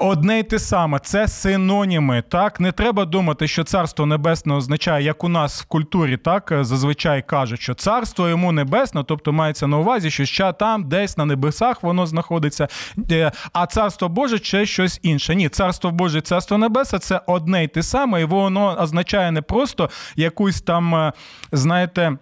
одне 0.00 0.38
й 0.38 0.42
те 0.42 0.58
саме, 0.58 0.98
це 0.98 1.28
синоніми. 1.28 2.22
Так 2.28 2.60
не 2.60 2.72
треба 2.72 3.04
думати, 3.04 3.48
що 3.48 3.64
царство 3.64 4.06
небесне 4.06 4.54
означає, 4.54 5.04
як 5.04 5.24
у 5.24 5.28
нас 5.28 5.62
в 5.62 5.64
культурі, 5.64 6.16
так 6.16 6.52
зазвичай 6.60 7.22
кажуть, 7.26 7.60
що 7.60 7.74
царство 7.74 8.28
йому 8.28 8.52
небесне, 8.52 9.04
тобто 9.06 9.32
мається 9.32 9.66
на 9.66 9.78
увазі, 9.78 10.10
що 10.10 10.24
ще 10.24 10.52
там, 10.52 10.88
десь 10.88 11.16
на 11.16 11.24
небесах 11.24 11.82
воно 11.82 12.06
знаходиться. 12.06 12.68
Е, 13.10 13.32
а 13.52 13.66
царство 13.66 14.08
Боже 14.08 14.38
це 14.38 14.66
щось 14.66 15.00
інше. 15.02 15.34
Ні, 15.34 15.48
царство 15.48 15.90
Боже, 15.90 16.20
царство 16.20 16.58
небесне 16.58 16.98
це 16.98 17.20
одне 17.26 17.64
й 17.64 17.68
те 17.68 17.82
саме, 17.82 18.20
і 18.20 18.24
воно 18.24 18.76
означає 18.80 19.30
не 19.30 19.42
просто 19.42 19.90
якусь 20.16 20.60
там, 20.60 20.94
е, 20.94 21.12
знаєте. 21.52 22.16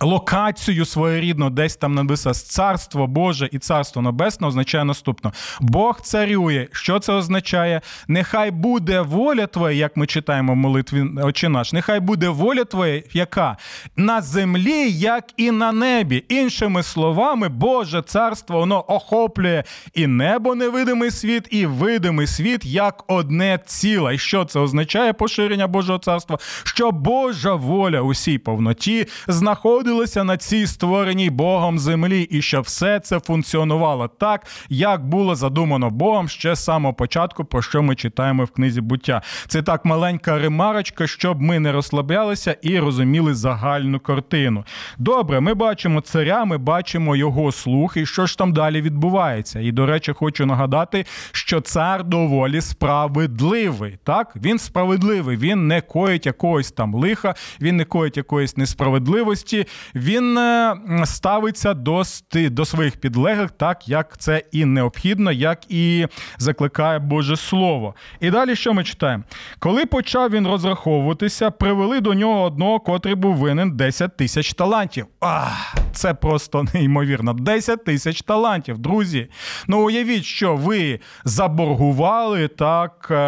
Локацію 0.00 0.84
своєрідну 0.84 1.50
десь 1.50 1.76
там 1.76 1.94
написано 1.94 2.34
царство 2.34 3.06
Боже 3.06 3.48
і 3.52 3.58
царство 3.58 4.02
Небесне 4.02 4.46
означає 4.46 4.84
наступно: 4.84 5.32
Бог 5.60 6.00
царює. 6.00 6.68
Що 6.72 6.98
це 6.98 7.12
означає? 7.12 7.80
Нехай 8.08 8.50
буде 8.50 9.00
воля 9.00 9.46
твоя, 9.46 9.76
як 9.76 9.96
ми 9.96 10.06
читаємо 10.06 10.52
в 10.52 10.56
молитві 10.56 11.04
Отче 11.22 11.48
наш, 11.48 11.72
нехай 11.72 12.00
буде 12.00 12.28
воля 12.28 12.64
твоя, 12.64 13.02
яка 13.12 13.56
на 13.96 14.22
землі, 14.22 14.90
як 14.90 15.24
і 15.36 15.50
на 15.50 15.72
небі. 15.72 16.24
Іншими 16.28 16.82
словами, 16.82 17.48
Боже 17.48 18.02
царство 18.02 18.58
воно 18.58 18.84
охоплює 18.88 19.64
і 19.94 20.06
небо, 20.06 20.54
невидимий 20.54 21.10
світ, 21.10 21.48
і 21.50 21.66
видимий 21.66 22.26
світ 22.26 22.64
як 22.64 23.04
одне 23.06 23.58
ціле. 23.66 24.14
І 24.14 24.18
що 24.18 24.44
це 24.44 24.60
означає 24.60 25.12
поширення 25.12 25.66
Божого 25.66 25.98
царства? 25.98 26.38
Що 26.64 26.90
Божа 26.90 27.54
воля 27.54 28.00
усій 28.00 28.38
повноті 28.38 29.06
знаходиться 29.28 29.81
знаходилися 29.82 30.24
на 30.24 30.36
цій 30.36 30.66
створеній 30.66 31.30
Богом 31.30 31.78
землі, 31.78 32.22
і 32.22 32.42
щоб 32.42 32.62
все 32.62 33.00
це 33.00 33.20
функціонувало 33.20 34.08
так, 34.08 34.46
як 34.68 35.06
було 35.06 35.34
задумано 35.34 35.90
Богом 35.90 36.28
ще 36.28 36.54
з 36.54 36.64
самого 36.64 36.94
початку, 36.94 37.44
про 37.44 37.62
що 37.62 37.82
ми 37.82 37.94
читаємо 37.94 38.44
в 38.44 38.50
книзі 38.50 38.80
буття. 38.80 39.22
Це 39.46 39.62
так 39.62 39.84
маленька 39.84 40.38
ремарочка, 40.38 41.06
щоб 41.06 41.40
ми 41.40 41.60
не 41.60 41.72
розслаблялися 41.72 42.56
і 42.62 42.78
розуміли 42.78 43.34
загальну 43.34 44.00
картину. 44.00 44.64
Добре, 44.98 45.40
ми 45.40 45.54
бачимо 45.54 46.00
царя, 46.00 46.44
ми 46.44 46.58
бачимо 46.58 47.16
його 47.16 47.52
слух, 47.52 47.96
і 47.96 48.06
що 48.06 48.26
ж 48.26 48.38
там 48.38 48.52
далі 48.52 48.82
відбувається. 48.82 49.60
І, 49.60 49.72
до 49.72 49.86
речі, 49.86 50.12
хочу 50.12 50.46
нагадати, 50.46 51.06
що 51.32 51.60
цар 51.60 52.04
доволі 52.04 52.60
справедливий. 52.60 53.98
Так, 54.04 54.32
він 54.36 54.58
справедливий, 54.58 55.36
він 55.36 55.66
не 55.66 55.80
коїть 55.80 56.26
якогось 56.26 56.72
там 56.72 56.94
лиха, 56.94 57.34
він 57.60 57.76
не 57.76 57.84
коїть 57.84 58.16
якоїсь 58.16 58.56
несправедливості 58.56 59.66
він 59.94 60.38
е, 60.38 60.76
ставиться 61.04 61.74
до 61.74 62.02
до 62.34 62.64
своїх 62.64 62.96
підлеглих, 62.96 63.50
так 63.50 63.88
як 63.88 64.18
це 64.18 64.42
і 64.52 64.64
необхідно, 64.64 65.32
як 65.32 65.58
і 65.68 66.06
закликає 66.38 66.98
Боже 66.98 67.36
Слово. 67.36 67.94
І 68.20 68.30
далі 68.30 68.56
що 68.56 68.74
ми 68.74 68.84
читаємо? 68.84 69.24
Коли 69.58 69.86
почав 69.86 70.30
він 70.30 70.46
розраховуватися, 70.46 71.50
привели 71.50 72.00
до 72.00 72.14
нього 72.14 72.42
одного, 72.42 72.80
котрий 72.80 73.14
був 73.14 73.36
винен 73.36 73.76
10 73.76 74.16
тисяч 74.16 74.54
талантів. 74.54 75.06
Ах, 75.20 75.74
Це 75.92 76.14
просто 76.14 76.64
неймовірно. 76.74 77.32
10 77.32 77.84
тисяч 77.84 78.22
талантів, 78.22 78.78
друзі. 78.78 79.28
Ну, 79.68 79.86
уявіть, 79.86 80.24
що 80.24 80.56
ви 80.56 81.00
заборгували 81.24 82.48
так 82.48 83.08
е, 83.10 83.18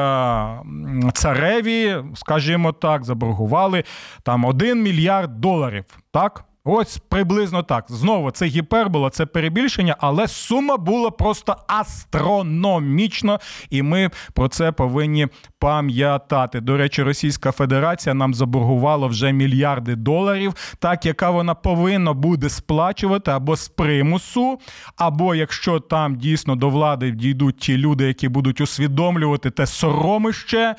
цареві, 1.13 1.97
скажімо 2.15 2.73
так, 2.73 3.05
заборгували 3.05 3.85
там 4.23 4.45
1 4.45 4.83
мільярд 4.83 5.41
доларів. 5.41 5.85
Так? 6.15 6.45
Ось 6.67 6.99
приблизно 7.09 7.63
так. 7.63 7.85
Знову 7.89 8.31
це 8.31 8.47
гіпербола, 8.47 9.11
це 9.11 9.27
перебільшення, 9.27 9.97
але 9.99 10.29
сума 10.29 10.77
була 10.77 11.11
просто 11.11 11.57
астрономічна, 11.67 13.39
і 13.71 13.83
ми 13.83 14.11
про 14.35 14.49
це 14.49 14.73
повинні 14.73 15.29
пам'ятати. 15.59 16.61
До 16.61 16.77
речі, 16.77 17.03
Російська 17.03 17.53
Федерація 17.53 18.15
нам 18.15 18.35
заборгувала 18.35 19.07
вже 19.07 19.33
мільярди 19.33 19.97
доларів, 19.97 20.55
так 20.79 21.07
яка 21.07 21.31
вона 21.31 21.55
повинна 21.55 22.13
буде 22.13 22.49
сплачувати 22.49 23.31
або 23.31 23.57
з 23.57 23.69
примусу, 23.69 24.59
або 24.97 25.35
якщо 25.35 25.81
там 25.81 26.17
дійсно 26.17 26.57
до 26.57 26.69
влади 26.69 27.11
дійдуть 27.11 27.59
ті 27.59 27.77
люди, 27.77 28.05
які 28.05 28.29
будуть 28.29 28.61
усвідомлювати 28.61 29.51
те 29.51 29.67
соромище, 29.67 30.75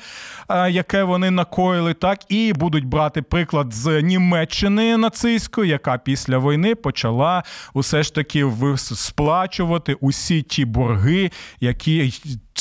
е, 0.48 0.70
яке 0.70 1.02
вони 1.02 1.30
накоїли, 1.30 1.94
так 1.94 2.18
і 2.28 2.52
будуть 2.52 2.84
брати 2.84 3.22
приклад 3.22 3.72
з 3.72 4.02
Німеччини 4.02 4.96
нацистської 4.96 5.75
яка 5.76 5.98
після 5.98 6.38
війни 6.38 6.74
почала 6.74 7.42
усе 7.74 8.02
ж 8.02 8.14
таки 8.14 8.52
сплачувати 8.76 9.94
усі 9.94 10.42
ті 10.42 10.64
борги, 10.64 11.30
які 11.60 12.12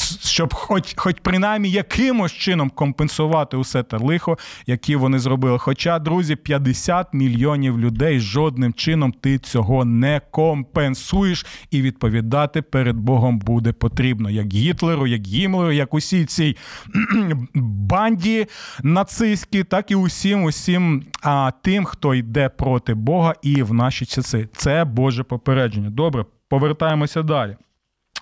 щоб, 0.05 0.53
хоч 0.53 0.93
хоч 0.95 1.15
принаймні 1.21 1.69
якимось 1.69 2.31
чином 2.31 2.69
компенсувати 2.69 3.57
усе 3.57 3.83
те 3.83 3.97
лихо, 3.97 4.37
які 4.67 4.95
вони 4.95 5.19
зробили. 5.19 5.57
Хоча, 5.59 5.99
друзі, 5.99 6.35
50 6.35 7.13
мільйонів 7.13 7.79
людей 7.79 8.19
жодним 8.19 8.73
чином 8.73 9.11
ти 9.11 9.37
цього 9.37 9.85
не 9.85 10.21
компенсуєш, 10.31 11.45
і 11.71 11.81
відповідати 11.81 12.61
перед 12.61 12.95
Богом 12.95 13.39
буде 13.39 13.73
потрібно, 13.73 14.29
як 14.29 14.53
Гітлеру, 14.53 15.07
як 15.07 15.27
Гімлеру, 15.27 15.71
як 15.71 15.93
усій 15.93 16.25
цій 16.25 16.57
банді 17.53 18.47
нацистській, 18.83 19.63
так 19.63 19.91
і 19.91 19.95
усім, 19.95 20.43
усім 20.43 21.03
а, 21.21 21.51
тим, 21.61 21.85
хто 21.85 22.15
йде 22.15 22.49
проти 22.49 22.93
Бога 22.93 23.33
і 23.41 23.63
в 23.63 23.73
наші 23.73 24.05
часи. 24.05 24.49
Це 24.55 24.85
Боже 24.85 25.23
попередження. 25.23 25.89
Добре, 25.89 26.25
повертаємося 26.49 27.21
далі. 27.21 27.55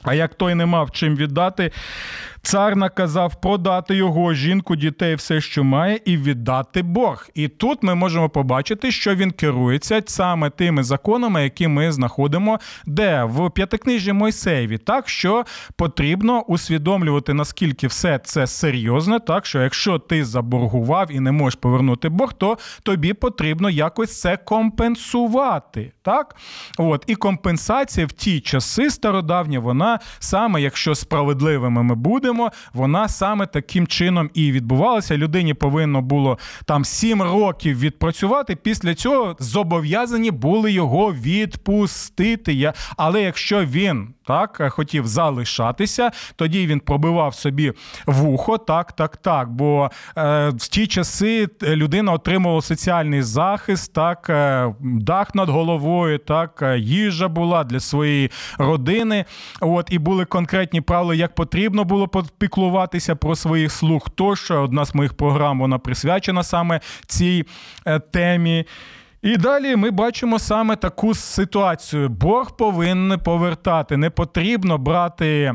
А 0.03 0.13
як 0.13 0.35
той 0.35 0.55
не 0.55 0.65
мав 0.65 0.91
чим 0.91 1.15
віддати, 1.15 1.71
Цар 2.45 2.75
наказав 2.75 3.35
продати 3.41 3.95
його 3.95 4.33
жінку, 4.33 4.75
дітей, 4.75 5.15
все, 5.15 5.41
що 5.41 5.63
має, 5.63 5.99
і 6.05 6.17
віддати 6.17 6.81
борг. 6.81 7.29
І 7.33 7.47
тут 7.47 7.83
ми 7.83 7.95
можемо 7.95 8.29
побачити, 8.29 8.91
що 8.91 9.15
він 9.15 9.31
керується 9.31 10.01
саме 10.05 10.49
тими 10.49 10.83
законами, 10.83 11.43
які 11.43 11.67
ми 11.67 11.91
знаходимо, 11.91 12.59
де 12.85 13.23
в 13.23 13.49
п'ятикнижі 13.49 14.13
Мойсеєві, 14.13 14.77
так 14.77 15.09
що 15.09 15.45
потрібно 15.75 16.41
усвідомлювати, 16.41 17.33
наскільки 17.33 17.87
все 17.87 18.19
це 18.23 18.47
серйозне, 18.47 19.19
так 19.19 19.45
що 19.45 19.61
якщо 19.61 19.99
ти 19.99 20.25
заборгував 20.25 21.11
і 21.11 21.19
не 21.19 21.31
можеш 21.31 21.59
повернути 21.59 22.09
борг, 22.09 22.33
то 22.33 22.57
тобі 22.83 23.13
потрібно 23.13 23.69
якось 23.69 24.21
це 24.21 24.37
компенсувати. 24.37 25.91
Так, 26.01 26.35
от 26.77 27.03
і 27.07 27.15
компенсація 27.15 28.05
в 28.05 28.11
ті 28.11 28.39
часи 28.39 28.89
стародавні, 28.89 29.57
вона 29.57 29.99
саме 30.19 30.61
якщо 30.61 30.95
справедливими 30.95 31.83
ми 31.83 31.95
будемо 31.95 32.32
бачимо, 32.33 32.51
вона 32.73 33.07
саме 33.07 33.45
таким 33.45 33.87
чином 33.87 34.29
і 34.33 34.51
відбувалася. 34.51 35.17
Людині 35.17 35.53
повинно 35.53 36.01
було 36.01 36.37
там 36.65 36.85
7 36.85 37.21
років 37.21 37.79
відпрацювати. 37.79 38.55
Після 38.55 38.95
цього 38.95 39.35
зобов'язані 39.39 40.31
були 40.31 40.71
його 40.71 41.13
відпустити. 41.13 42.73
Але 42.97 43.21
якщо 43.21 43.65
він 43.65 44.13
так 44.25 44.61
хотів 44.69 45.07
залишатися, 45.07 46.11
тоді 46.35 46.67
він 46.67 46.79
пробивав 46.79 47.35
собі 47.35 47.73
вухо. 48.05 48.57
Так, 48.57 48.91
так, 48.91 49.17
так. 49.17 49.51
Бо 49.51 49.89
е, 50.17 50.49
в 50.49 50.67
ті 50.67 50.87
часи 50.87 51.47
людина 51.63 52.11
отримувала 52.11 52.61
соціальний 52.61 53.21
захист, 53.21 53.93
так, 53.93 54.29
е, 54.29 54.73
дах 54.81 55.35
над 55.35 55.49
головою, 55.49 56.17
так, 56.17 56.59
е, 56.61 56.79
їжа 56.79 57.27
була 57.27 57.63
для 57.63 57.79
своєї 57.79 58.31
родини. 58.57 59.25
От 59.61 59.87
і 59.91 59.99
були 59.99 60.25
конкретні 60.25 60.81
правила, 60.81 61.15
як 61.15 61.35
потрібно 61.35 61.83
було 61.83 62.07
попіклуватися 62.23 63.15
про 63.15 63.35
своїх 63.35 63.71
слуг. 63.71 64.09
Тощо 64.09 64.61
одна 64.61 64.85
з 64.85 64.95
моїх 64.95 65.13
програм 65.13 65.59
вона 65.59 65.77
присвячена 65.77 66.43
саме 66.43 66.79
цій 67.07 67.45
е, 67.85 67.99
темі. 67.99 68.65
І 69.23 69.37
далі 69.37 69.75
ми 69.75 69.91
бачимо 69.91 70.39
саме 70.39 70.75
таку 70.75 71.13
ситуацію. 71.13 72.09
Борг 72.09 72.51
повинен 72.57 73.19
повертати. 73.19 73.97
Не 73.97 74.09
потрібно 74.09 74.77
брати 74.77 75.53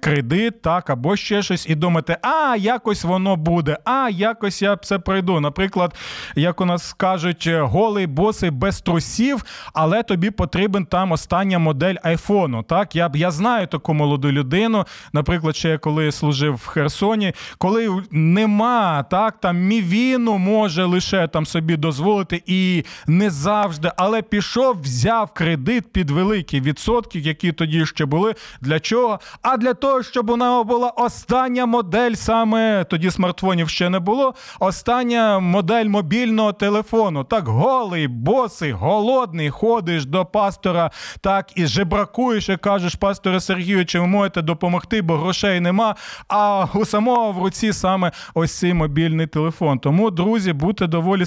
кредит, 0.00 0.62
так, 0.62 0.90
або 0.90 1.16
ще 1.16 1.42
щось, 1.42 1.66
і 1.68 1.74
думати, 1.74 2.16
а 2.22 2.56
якось 2.56 3.04
воно 3.04 3.36
буде, 3.36 3.78
а 3.84 4.08
якось 4.12 4.62
я 4.62 4.76
це 4.76 4.98
пройду. 4.98 5.40
Наприклад, 5.40 5.94
як 6.36 6.60
у 6.60 6.64
нас 6.64 6.92
кажуть, 6.92 7.48
голий 7.48 8.06
босий 8.06 8.50
без 8.50 8.80
трусів, 8.80 9.44
але 9.74 10.02
тобі 10.02 10.30
потрібен 10.30 10.86
там 10.86 11.12
остання 11.12 11.58
модель 11.58 11.96
айфону. 12.02 12.62
Так, 12.62 12.96
я 12.96 13.10
я 13.14 13.30
знаю 13.30 13.66
таку 13.66 13.94
молоду 13.94 14.32
людину. 14.32 14.84
Наприклад, 15.12 15.56
ще 15.56 15.68
я 15.68 15.78
коли 15.78 16.12
служив 16.12 16.54
в 16.54 16.66
Херсоні, 16.66 17.32
коли 17.58 18.02
нема 18.10 19.02
так, 19.02 19.40
там 19.40 19.58
мівіну 19.58 20.38
може 20.38 20.84
лише 20.84 21.28
там 21.28 21.46
собі 21.46 21.76
дозволити 21.76 22.42
і 22.46 22.84
не 23.06 23.30
завжди, 23.30 23.90
але 23.96 24.22
пішов, 24.22 24.80
взяв 24.80 25.30
кредит 25.32 25.92
під 25.92 26.10
великі 26.10 26.60
відсотки, 26.60 27.18
які 27.18 27.52
тоді 27.52 27.86
ще 27.86 28.04
були. 28.04 28.34
Для 28.60 28.80
чого? 28.80 29.20
А 29.42 29.56
для 29.56 29.74
того, 29.74 30.02
щоб 30.02 30.30
у 30.30 30.36
нього 30.36 30.64
була 30.64 30.88
остання 30.88 31.66
модель, 31.66 32.14
саме 32.14 32.84
тоді 32.84 33.10
смартфонів 33.10 33.68
ще 33.68 33.90
не 33.90 33.98
було. 33.98 34.34
Остання 34.60 35.38
модель 35.38 35.86
мобільного 35.86 36.52
телефону. 36.52 37.24
Так 37.24 37.48
голий, 37.48 38.08
босий, 38.08 38.72
голодний, 38.72 39.50
ходиш 39.50 40.06
до 40.06 40.24
пастора, 40.24 40.90
так 41.20 41.50
і 41.54 41.66
жебракуєш, 41.66 42.48
і 42.48 42.56
кажеш, 42.56 42.94
пасторе 42.94 43.40
Сергію, 43.40 43.86
чи 43.86 44.00
ви 44.00 44.06
можете 44.06 44.42
допомогти, 44.42 45.02
бо 45.02 45.16
грошей 45.16 45.60
нема. 45.60 45.94
А 46.28 46.66
у 46.74 46.84
самого 46.84 47.32
в 47.32 47.38
руці 47.38 47.72
саме 47.72 48.12
ось 48.34 48.58
цей 48.58 48.74
мобільний 48.74 49.26
телефон. 49.26 49.78
Тому, 49.78 50.10
друзі, 50.10 50.52
будьте 50.52 50.86
доволі 50.86 51.26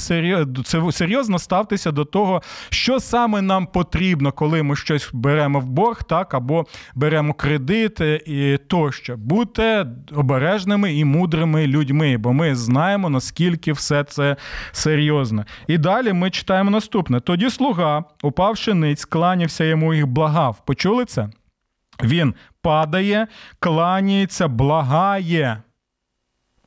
серйозно 0.92 1.40
ставте 1.40 1.67
ставтеся 1.68 1.92
до 1.92 2.06
того, 2.06 2.42
що 2.70 3.00
саме 3.00 3.42
нам 3.42 3.66
потрібно, 3.66 4.32
коли 4.32 4.64
ми 4.64 4.76
щось 4.76 5.10
беремо 5.14 5.60
в 5.60 5.66
борг, 5.66 6.04
так 6.04 6.34
або 6.34 6.66
беремо 6.96 7.34
кредит 7.34 8.02
е, 8.02 8.22
і 8.26 8.58
тощо. 8.58 9.18
Будьте 9.18 9.86
обережними 10.16 10.94
і 10.94 11.06
мудрими 11.06 11.68
людьми, 11.68 12.18
бо 12.18 12.34
ми 12.34 12.56
знаємо, 12.56 13.10
наскільки 13.10 13.74
все 13.74 14.04
це 14.04 14.36
серйозно. 14.72 15.46
І 15.68 15.78
далі 15.78 16.14
ми 16.14 16.30
читаємо 16.30 16.72
наступне: 16.72 17.20
тоді 17.20 17.50
слуга, 17.50 18.04
упавши 18.24 18.74
ниць, 18.74 19.06
кланявся 19.06 19.64
йому 19.64 19.94
і 19.94 20.06
благав. 20.06 20.66
Почули 20.66 21.06
це? 21.06 21.30
Він 22.04 22.34
падає, 22.62 23.28
кланяється, 23.60 24.48
благає, 24.48 25.58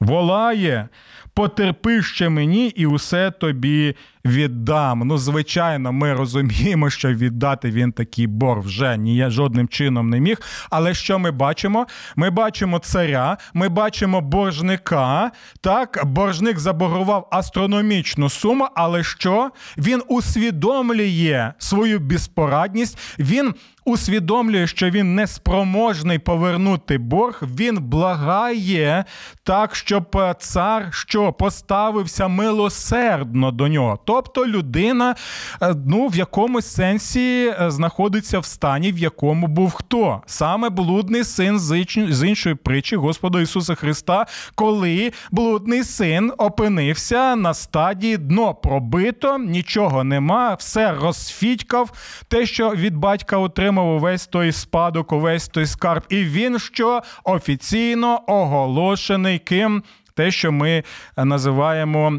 волає 0.01 0.89
потерпи 1.35 2.03
ще 2.03 2.29
мені 2.29 2.67
і 2.67 2.87
усе 2.87 3.31
тобі 3.31 3.95
віддам. 4.25 5.03
Ну, 5.05 5.19
звичайно, 5.19 5.93
ми 5.93 6.13
розуміємо, 6.15 6.91
що 6.91 7.09
віддати 7.09 7.71
він 7.71 7.93
такий 7.93 8.27
борг 8.27 8.63
вже 8.63 8.97
ні 8.97 9.25
жодним 9.29 9.69
чином 9.69 10.11
не 10.11 10.21
міг. 10.21 10.37
Але 10.71 10.95
що 10.95 11.19
ми 11.19 11.31
бачимо? 11.31 11.87
Ми 12.17 12.31
бачимо 12.31 12.79
царя, 12.79 13.37
ми 13.55 13.69
бачимо 13.69 14.21
боржника. 14.21 15.31
Так, 15.61 16.01
боржник 16.05 16.59
заборгував 16.59 17.29
астрономічну 17.31 18.31
суму, 18.31 18.69
але 18.75 19.05
що? 19.05 19.51
Він 19.79 20.03
усвідомлює 20.09 21.53
свою 21.59 21.99
безпорадність. 22.01 22.99
Він 23.19 23.55
усвідомлює, 23.91 24.67
що 24.67 24.91
він 24.91 25.15
неспроможний 25.15 26.19
повернути 26.19 26.99
борг, 26.99 27.43
він 27.43 27.79
благає 27.81 29.05
так, 29.45 29.75
щоб 29.75 30.17
е, 30.17 30.35
цар 30.39 30.89
що 30.91 31.33
поставився 31.33 32.29
милосердно 32.29 33.51
до 33.51 33.69
нього. 33.69 33.99
Тобто 34.05 34.47
людина 34.47 35.15
е, 35.63 35.75
ну, 35.87 36.09
в 36.09 36.17
якомусь 36.17 36.67
сенсі 36.67 37.55
е, 37.61 37.71
знаходиться 37.71 38.39
в 38.39 38.45
стані, 38.45 38.93
в 38.93 38.99
якому 38.99 39.47
був 39.47 39.71
хто? 39.71 40.23
Саме 40.27 40.69
блудний 40.69 41.25
син 41.25 41.59
з 41.59 42.27
іншої 42.27 42.55
притчі 42.55 42.97
Господа 42.97 43.41
Ісуса 43.41 43.75
Христа, 43.75 44.27
коли 44.55 45.13
блудний 45.31 45.85
син 45.85 46.33
опинився 46.39 47.37
на 47.37 47.55
стадії 47.55 48.17
дно 48.17 48.55
пробито, 48.55 49.39
нічого 49.39 50.05
нема, 50.05 50.55
все 50.55 50.93
розфітькав, 50.93 51.93
те, 52.29 52.47
що 52.47 52.71
від 52.71 52.97
батька 52.97 53.39
отримав 53.39 53.80
отримав 53.81 53.97
увесь 53.97 54.27
той 54.27 54.53
спадок, 54.53 55.13
увесь 55.13 55.49
той 55.49 55.67
скарб. 55.67 56.03
І 56.09 56.25
він 56.25 56.59
що 56.59 57.03
офіційно 57.25 58.21
оголошений 58.27 59.39
ким. 59.39 59.83
Те, 60.15 60.31
що 60.31 60.53
ми 60.53 60.85
називаємо 61.17 62.13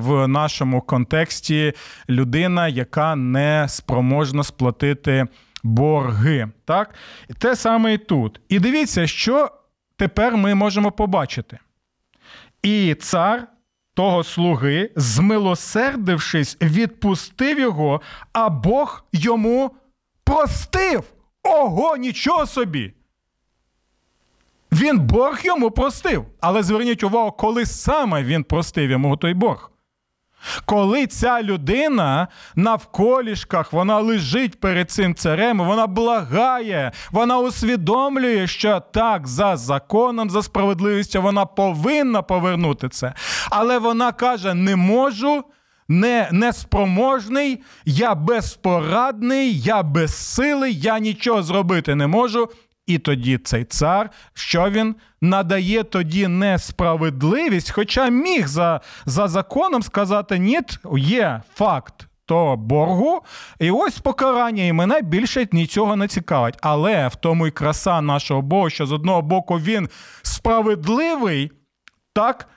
в 0.00 0.28
нашому 0.28 0.80
контексті 0.80 1.72
людина, 2.08 2.68
яка 2.68 3.16
не 3.16 3.66
спроможна 3.68 4.42
сплатити 4.42 5.26
борги. 5.62 6.48
Так? 6.64 6.94
Те 7.38 7.56
саме 7.56 7.94
і 7.94 7.98
тут. 7.98 8.40
І 8.48 8.58
дивіться, 8.58 9.06
що 9.06 9.50
тепер 9.96 10.36
ми 10.36 10.54
можемо 10.54 10.90
побачити. 10.92 11.58
І 12.62 12.94
цар 12.94 13.46
того 13.94 14.24
слуги, 14.24 14.90
змилосердившись, 14.96 16.56
відпустив 16.62 17.58
його, 17.58 18.00
а 18.32 18.48
Бог 18.48 19.04
йому 19.12 19.70
простив. 20.30 21.02
Ого, 21.42 21.96
нічого 21.96 22.46
собі. 22.46 22.92
Він 24.72 24.98
борг 24.98 25.40
йому 25.42 25.70
простив. 25.70 26.24
Але 26.40 26.62
зверніть 26.62 27.02
увагу, 27.02 27.32
коли 27.32 27.66
саме 27.66 28.22
він 28.22 28.44
простив 28.44 28.90
йому 28.90 29.16
той 29.16 29.34
борг. 29.34 29.70
Коли 30.64 31.06
ця 31.06 31.42
людина 31.42 32.28
навколішках, 32.54 33.72
вона 33.72 33.98
лежить 33.98 34.60
перед 34.60 34.90
цим 34.90 35.14
царем, 35.14 35.58
вона 35.58 35.86
благає, 35.86 36.92
вона 37.10 37.38
усвідомлює, 37.38 38.46
що 38.46 38.80
так, 38.80 39.26
за 39.26 39.56
законом, 39.56 40.30
за 40.30 40.42
справедливістю, 40.42 41.22
вона 41.22 41.46
повинна 41.46 42.22
повернути 42.22 42.88
це. 42.88 43.14
Але 43.50 43.78
вона 43.78 44.12
каже: 44.12 44.54
не 44.54 44.76
можу 44.76 45.44
не, 45.90 46.28
неспроможний, 46.32 47.62
я 47.84 48.14
безпорадний, 48.14 49.60
я 49.60 49.82
безсилий, 49.82 50.74
я 50.74 50.98
нічого 50.98 51.42
зробити 51.42 51.94
не 51.94 52.06
можу. 52.06 52.48
І 52.86 52.98
тоді 52.98 53.38
цей 53.38 53.64
цар, 53.64 54.10
що 54.34 54.70
він 54.70 54.94
надає 55.20 55.82
тоді 55.82 56.28
несправедливість, 56.28 57.70
хоча 57.70 58.08
міг 58.08 58.46
за 58.46 58.80
за 59.06 59.28
законом 59.28 59.82
сказати, 59.82 60.38
ні, 60.38 60.60
є 60.96 61.42
факт 61.54 62.06
того 62.24 62.56
боргу, 62.56 63.20
і 63.60 63.70
ось 63.70 63.98
покарання, 63.98 64.64
і 64.64 64.72
мене 64.72 65.02
більше 65.02 65.48
нічого 65.52 65.96
не 65.96 66.08
цікавить. 66.08 66.58
Але 66.60 67.08
в 67.08 67.14
тому 67.14 67.46
і 67.46 67.50
краса 67.50 68.00
нашого 68.00 68.42
Бога, 68.42 68.70
що 68.70 68.86
з 68.86 68.92
одного 68.92 69.22
боку 69.22 69.58
він 69.58 69.88
справедливий, 70.22 71.50
так 72.12 72.48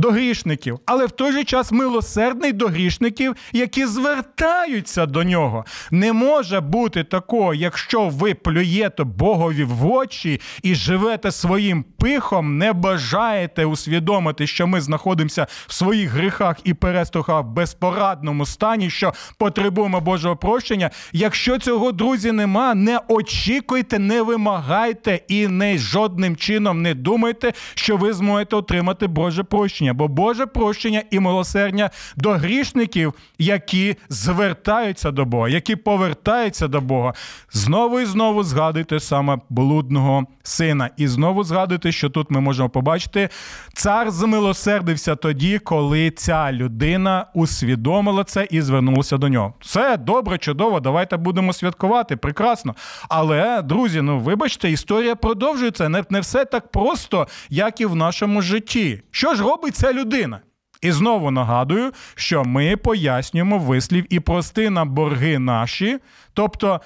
до 0.00 0.10
грішників, 0.10 0.78
але 0.86 1.06
в 1.06 1.10
той 1.10 1.32
же 1.32 1.44
час 1.44 1.72
милосердний 1.72 2.52
до 2.52 2.66
грішників, 2.66 3.36
які 3.52 3.86
звертаються 3.86 5.06
до 5.06 5.24
нього. 5.24 5.64
Не 5.90 6.12
може 6.12 6.60
бути 6.60 7.04
такого, 7.04 7.54
якщо 7.54 8.08
ви 8.08 8.34
плюєте 8.34 9.04
Богові 9.04 9.64
в 9.64 9.86
очі 9.92 10.40
і 10.62 10.74
живете 10.74 11.30
своїм 11.30 11.84
пихом, 11.98 12.58
не 12.58 12.72
бажаєте 12.72 13.64
усвідомити, 13.64 14.46
що 14.46 14.66
ми 14.66 14.80
знаходимося 14.80 15.46
в 15.66 15.72
своїх 15.72 16.10
гріхах 16.10 16.56
і 16.64 16.74
перестухах 16.74 17.44
в 17.44 17.48
безпорадному 17.48 18.46
стані, 18.46 18.90
що 18.90 19.12
потребуємо 19.38 20.00
Божого 20.00 20.36
прощення. 20.36 20.90
Якщо 21.12 21.58
цього 21.58 21.92
друзі 21.92 22.32
нема, 22.32 22.74
не 22.74 23.00
очікуйте, 23.08 23.98
не 23.98 24.22
вимагайте 24.22 25.20
і 25.28 25.48
не 25.48 25.78
жодним 25.78 26.36
чином 26.36 26.82
не 26.82 26.94
думайте, 26.94 27.52
що 27.74 27.96
ви 27.96 28.12
зможете 28.12 28.56
отримати 28.56 29.06
Боже 29.06 29.42
прощення. 29.42 29.89
Прощення, 29.90 29.94
бо 29.94 30.08
Боже 30.08 30.46
прощення 30.46 31.02
і 31.10 31.20
милосердя 31.20 31.90
до 32.16 32.30
грішників, 32.30 33.14
які 33.38 33.96
звертаються 34.08 35.10
до 35.10 35.24
Бога, 35.24 35.48
які 35.48 35.76
повертаються 35.76 36.68
до 36.68 36.80
Бога. 36.80 37.14
Знову 37.52 38.00
і 38.00 38.04
знову 38.04 38.42
згадуйте 38.42 39.00
саме 39.00 39.38
блудного 39.50 40.26
сина. 40.42 40.90
І 40.96 41.08
знову 41.08 41.44
згадуйте, 41.44 41.92
що 41.92 42.10
тут 42.10 42.30
ми 42.30 42.40
можемо 42.40 42.68
побачити, 42.68 43.28
цар 43.74 44.10
змилосердився 44.10 45.16
тоді, 45.16 45.58
коли 45.58 46.10
ця 46.10 46.52
людина 46.52 47.26
усвідомила 47.34 48.24
це 48.24 48.46
і 48.50 48.60
звернулася 48.60 49.16
до 49.16 49.28
нього. 49.28 49.54
Все 49.60 49.96
добре, 49.96 50.38
чудово, 50.38 50.80
давайте 50.80 51.16
будемо 51.16 51.52
святкувати. 51.52 52.16
Прекрасно. 52.16 52.74
Але, 53.08 53.62
друзі, 53.62 54.02
ну 54.02 54.18
вибачте, 54.18 54.70
історія 54.70 55.14
продовжується. 55.14 55.88
Не, 55.88 56.04
не 56.10 56.20
все 56.20 56.44
так 56.44 56.68
просто, 56.68 57.26
як 57.50 57.80
і 57.80 57.86
в 57.86 57.94
нашому 57.94 58.42
житті. 58.42 59.02
Що 59.10 59.34
ж 59.34 59.42
робить 59.42 59.69
ця 59.70 59.92
людина? 59.92 60.40
І 60.82 60.92
знову 60.92 61.30
нагадую, 61.30 61.92
що 62.14 62.44
ми 62.44 62.76
пояснюємо 62.76 63.58
вислів 63.58 64.06
і 64.10 64.20
прости 64.20 64.70
нам 64.70 64.94
борги 64.94 65.38
наші. 65.38 65.98
Тобто, 66.34 66.80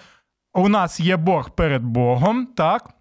у 0.55 0.68
нас 0.68 1.01
є 1.01 1.16
борг 1.16 1.51
перед 1.51 1.83
Богом, 1.83 2.47
так? 2.47 2.93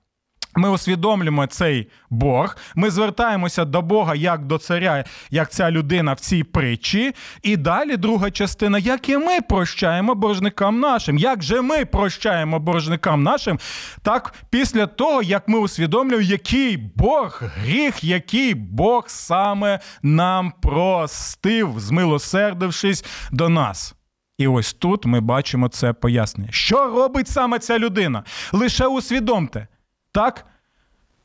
Ми 0.56 0.70
усвідомлюємо 0.70 1.48
цей 1.48 1.90
борг, 2.10 2.58
ми 2.76 2.90
звертаємося 2.90 3.66
до 3.66 3.82
Бога 3.82 4.16
як 4.16 4.46
до 4.46 4.58
царя, 4.58 5.04
як 5.30 5.52
ця 5.52 5.72
людина 5.72 6.14
в 6.14 6.20
цій 6.20 6.44
притчі. 6.44 7.16
І 7.42 7.58
далі 7.58 7.98
друга 7.98 8.32
частина, 8.32 8.78
як 8.78 9.10
і 9.10 9.18
ми 9.18 9.42
прощаємо 9.42 10.16
боржникам 10.16 10.80
нашим. 10.80 11.18
Як 11.18 11.44
же 11.44 11.62
ми 11.62 11.86
прощаємо 11.86 12.60
боржникам 12.60 13.24
нашим? 13.24 13.60
Так, 14.02 14.34
після 14.50 14.88
того, 14.88 15.22
як 15.22 15.48
ми 15.48 15.60
усвідомлюємо, 15.60 16.24
який 16.24 16.78
Бог 16.78 17.42
гріх, 17.42 18.04
який 18.04 18.54
Бог 18.54 19.04
саме 19.08 19.80
нам 20.04 20.54
простив, 20.62 21.74
змилосердившись 21.78 23.06
до 23.32 23.50
нас. 23.50 23.96
І 24.38 24.48
ось 24.48 24.74
тут 24.74 25.06
ми 25.06 25.22
бачимо 25.22 25.68
це 25.68 25.94
пояснення. 25.94 26.52
Що 26.52 26.88
робить 26.88 27.28
саме 27.28 27.60
ця 27.60 27.80
людина? 27.80 28.24
Лише 28.52 28.88
усвідомте. 28.88 29.68
Так? 30.14 30.46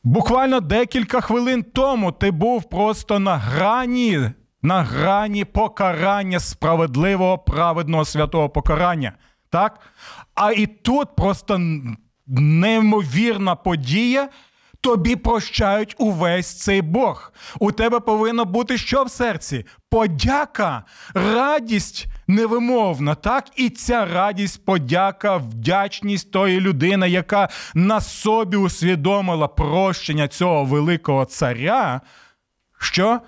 Буквально 0.03 0.59
декілька 0.59 1.21
хвилин 1.21 1.65
тому 1.73 2.11
ти 2.11 2.31
був 2.31 2.69
просто 2.69 3.19
на 3.19 3.37
грані, 3.37 4.31
на 4.61 4.83
грані 4.83 5.45
покарання 5.45 6.39
справедливого, 6.39 7.37
праведного 7.37 8.05
святого 8.05 8.49
покарання. 8.49 9.13
Так? 9.49 9.79
А 10.35 10.51
і 10.51 10.65
тут 10.65 11.15
просто 11.15 11.59
неймовірна 12.27 13.55
подія. 13.55 14.29
Тобі 14.81 15.15
прощають 15.15 15.95
увесь 15.97 16.53
цей 16.53 16.81
Бог. 16.81 17.33
У 17.59 17.71
тебе 17.71 17.99
повинно 17.99 18.45
бути 18.45 18.77
що 18.77 19.03
в 19.03 19.11
серці? 19.11 19.65
Подяка, 19.89 20.83
радість 21.13 22.07
невимовна. 22.27 23.15
Так, 23.15 23.45
і 23.55 23.69
ця 23.69 24.05
радість, 24.05 24.65
подяка, 24.65 25.37
вдячність 25.37 26.31
тої 26.31 26.59
людини, 26.59 27.09
яка 27.09 27.49
на 27.73 28.01
собі 28.01 28.57
усвідомила 28.57 29.47
прощення 29.47 30.27
цього 30.27 30.65
великого 30.65 31.25
царя. 31.25 32.01
Що? 32.79 33.21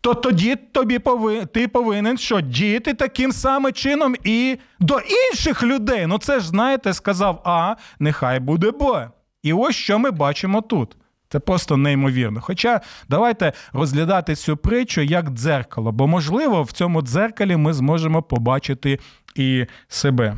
То 0.00 0.14
тоді 0.14 0.56
тобі 0.56 0.98
повин, 0.98 1.46
ти 1.46 1.68
повинен 1.68 2.18
що 2.18 2.40
діяти 2.40 2.94
таким 2.94 3.32
самим 3.32 3.72
чином 3.72 4.14
і 4.24 4.58
до 4.80 5.00
інших 5.00 5.62
людей. 5.62 6.06
Ну 6.06 6.18
це 6.18 6.40
ж, 6.40 6.48
знаєте, 6.48 6.92
сказав 6.92 7.42
А, 7.44 7.74
нехай 7.98 8.40
буде 8.40 8.70
Бо. 8.70 9.02
І 9.44 9.52
ось 9.52 9.76
що 9.76 9.98
ми 9.98 10.10
бачимо 10.10 10.60
тут. 10.60 10.96
Це 11.28 11.38
просто 11.38 11.76
неймовірно. 11.76 12.40
Хоча 12.40 12.80
давайте 13.08 13.52
розглядати 13.72 14.34
цю 14.34 14.56
притчу 14.56 15.00
як 15.00 15.30
дзеркало, 15.30 15.92
бо, 15.92 16.06
можливо, 16.06 16.62
в 16.62 16.72
цьому 16.72 17.02
дзеркалі 17.02 17.56
ми 17.56 17.72
зможемо 17.72 18.22
побачити 18.22 18.98
і 19.34 19.66
себе. 19.88 20.36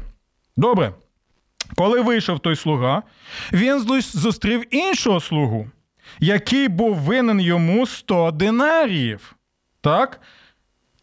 Добре. 0.57 0.92
Коли 1.77 2.01
вийшов 2.01 2.40
той 2.40 2.57
слуга, 2.57 3.03
він 3.53 4.01
зустрів 4.01 4.75
іншого 4.75 5.21
слугу, 5.21 5.71
який 6.21 6.69
був 6.69 6.97
винен 6.97 7.40
йому 7.40 7.87
100 7.87 8.31
динаріїв. 8.31 9.37
Так? 9.81 10.21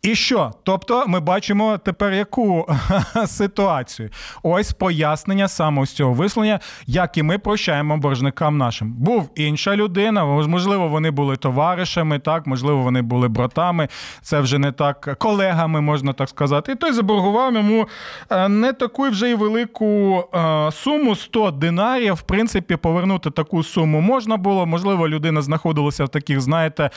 І 0.03 0.15
що? 0.15 0.51
Тобто 0.63 1.07
ми 1.07 1.19
бачимо 1.19 1.77
тепер 1.77 2.13
яку 2.13 2.67
ситуацію? 3.25 4.09
Ось 4.43 4.73
пояснення 4.73 5.47
саме 5.47 5.85
з 5.85 5.91
цього 5.91 6.13
висловлення, 6.13 6.59
як 6.87 7.17
і 7.17 7.23
ми 7.23 7.37
прощаємо 7.37 7.97
боржникам 7.97 8.57
нашим. 8.57 8.93
Був 8.93 9.29
інша 9.35 9.75
людина, 9.75 10.25
можливо, 10.25 10.87
вони 10.87 11.11
були 11.11 11.35
товаришами, 11.35 12.19
так, 12.19 12.47
можливо, 12.47 12.81
вони 12.81 13.01
були 13.01 13.27
братами, 13.27 13.87
це 14.21 14.39
вже 14.39 14.59
не 14.59 14.71
так 14.71 15.15
колегами, 15.19 15.81
можна 15.81 16.13
так 16.13 16.29
сказати. 16.29 16.71
І 16.71 16.75
той 16.75 16.91
заборгував 16.93 17.53
йому 17.53 17.87
е, 18.29 18.49
не 18.49 18.73
таку 18.73 19.09
вже 19.09 19.29
й 19.29 19.33
велику 19.33 20.23
е, 20.33 20.71
суму 20.71 21.15
100 21.15 21.51
динарів. 21.51 22.13
В 22.13 22.21
принципі, 22.21 22.75
повернути 22.75 23.31
таку 23.31 23.63
суму 23.63 24.01
можна 24.01 24.37
було. 24.37 24.65
Можливо, 24.65 25.07
людина 25.07 25.41
знаходилася 25.41 26.05
в 26.05 26.09
таких, 26.09 26.41
знаєте 26.41 26.89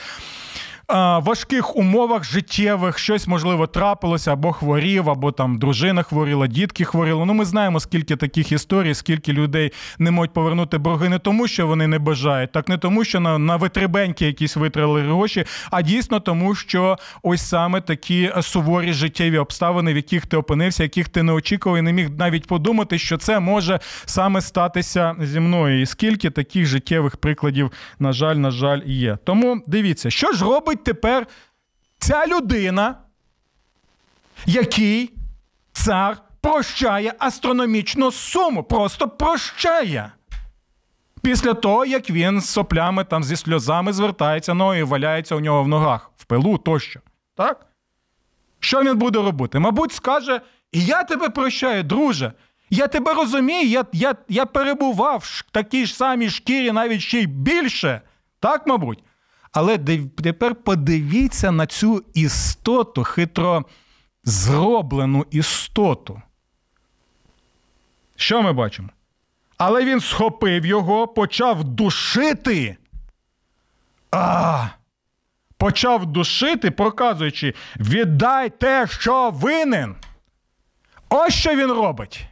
важких 0.89 1.75
умовах 1.75 2.23
життєвих 2.23 2.97
щось 2.99 3.27
можливо 3.27 3.67
трапилося, 3.67 4.33
або 4.33 4.51
хворів, 4.51 5.09
або 5.09 5.31
там 5.31 5.59
дружина 5.59 6.03
хворіла, 6.03 6.47
дітки 6.47 6.83
хворіли. 6.85 7.25
Ну, 7.25 7.33
ми 7.33 7.45
знаємо, 7.45 7.79
скільки 7.79 8.15
таких 8.15 8.51
історій, 8.51 8.93
скільки 8.93 9.33
людей 9.33 9.71
не 9.99 10.11
можуть 10.11 10.33
повернути 10.33 10.77
борги 10.77 11.09
не 11.09 11.19
тому, 11.19 11.47
що 11.47 11.67
вони 11.67 11.87
не 11.87 11.99
бажають, 11.99 12.51
так 12.51 12.69
не 12.69 12.77
тому, 12.77 13.03
що 13.03 13.19
на 13.19 13.37
на 13.37 13.55
витребеньки 13.55 14.25
якісь 14.25 14.55
витрали 14.55 15.01
гроші, 15.01 15.45
а 15.71 15.81
дійсно 15.81 16.19
тому, 16.19 16.55
що 16.55 16.97
ось 17.23 17.47
саме 17.47 17.81
такі 17.81 18.31
суворі 18.41 18.93
життєві 18.93 19.37
обставини, 19.37 19.93
в 19.93 19.95
яких 19.95 20.25
ти 20.25 20.37
опинився, 20.37 20.83
яких 20.83 21.09
ти 21.09 21.23
не 21.23 21.33
очікував 21.33 21.77
і 21.77 21.81
не 21.81 21.93
міг 21.93 22.09
навіть 22.17 22.47
подумати, 22.47 22.99
що 22.99 23.17
це 23.17 23.39
може 23.39 23.79
саме 24.05 24.41
статися 24.41 25.15
зі 25.21 25.39
мною. 25.39 25.81
І 25.81 25.85
скільки 25.85 26.29
таких 26.29 26.65
життєвих 26.65 27.17
прикладів, 27.17 27.71
на 27.99 28.11
жаль, 28.11 28.35
на 28.35 28.51
жаль, 28.51 28.81
є. 28.85 29.17
Тому 29.23 29.61
дивіться, 29.67 30.09
що 30.09 30.31
ж 30.31 30.45
робить 30.45 30.76
робить 30.77 30.83
тепер 30.83 31.27
ця 31.99 32.27
людина, 32.27 32.95
який 34.45 35.13
цар 35.73 36.17
прощає 36.41 37.13
астрономічну 37.19 38.11
суму, 38.11 38.63
просто 38.63 39.07
прощає. 39.07 40.11
Після 41.21 41.53
того, 41.53 41.85
як 41.85 42.09
він 42.09 42.41
з 42.41 42.49
соплями 42.49 43.03
там 43.03 43.23
зі 43.23 43.35
сльозами 43.35 43.93
звертається, 43.93 44.53
ну 44.53 44.75
і 44.75 44.83
валяється 44.83 45.35
у 45.35 45.39
нього 45.39 45.63
в 45.63 45.67
ногах, 45.67 46.11
в 46.17 46.25
пилу 46.25 46.57
тощо. 46.57 46.99
Так? 47.35 47.65
Що 48.59 48.81
він 48.81 48.97
буде 48.97 49.19
робити? 49.19 49.59
Мабуть, 49.59 49.91
скаже: 49.91 50.41
я 50.73 51.03
тебе 51.03 51.29
прощаю, 51.29 51.83
друже. 51.83 52.33
Я 52.69 52.87
тебе 52.87 53.13
розумію, 53.13 53.67
я 53.67 53.85
я, 53.93 54.15
я 54.29 54.45
перебував 54.45 55.23
в 55.23 55.51
такій 55.51 55.85
ж 55.85 55.95
самій 55.95 56.29
шкірі, 56.29 56.71
навіть 56.71 57.01
ще 57.01 57.21
й 57.21 57.27
більше. 57.27 58.01
Так, 58.39 58.67
мабуть. 58.67 59.03
Але 59.51 59.77
тепер 60.23 60.55
подивіться 60.55 61.51
на 61.51 61.65
цю 61.65 62.03
істоту, 62.13 63.03
хитро 63.03 63.65
зроблену 64.23 65.25
істоту. 65.31 66.21
Що 68.15 68.41
ми 68.41 68.53
бачимо? 68.53 68.89
Але 69.57 69.85
він 69.85 69.99
схопив 69.99 70.65
його, 70.65 71.07
почав 71.07 71.63
душити. 71.63 72.77
А! 74.11 74.67
Почав 75.57 76.05
душити, 76.05 76.71
проказуючи, 76.71 77.53
віддай 77.77 78.49
те, 78.49 78.87
що 78.87 79.29
винен. 79.29 79.95
Ось 81.09 81.33
що 81.33 81.55
він 81.55 81.71
робить. 81.71 82.27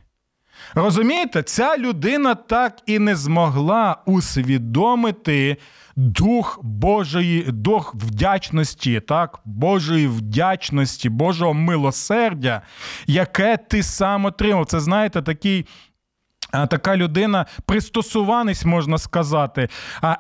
Розумієте, 0.76 1.44
ця 1.44 1.78
людина 1.78 2.36
так 2.36 2.82
і 2.86 3.00
не 3.00 3.16
змогла 3.16 3.98
усвідомити 4.06 5.58
дух 5.96 6.60
Божої, 6.64 7.42
дух 7.42 7.96
вдячності, 7.96 9.00
так, 9.00 9.40
Божої 9.46 10.08
вдячності, 10.08 11.10
Божого 11.10 11.54
милосердя, 11.54 12.62
яке 13.08 13.58
ти 13.58 13.84
сам 13.84 14.26
отримав. 14.26 14.66
Це 14.66 14.80
знаєте, 14.80 15.22
такий 15.22 15.66
Така 16.70 16.98
людина, 16.98 17.46
пристосуваність, 17.66 18.66
можна 18.66 18.98
сказати, 18.98 19.70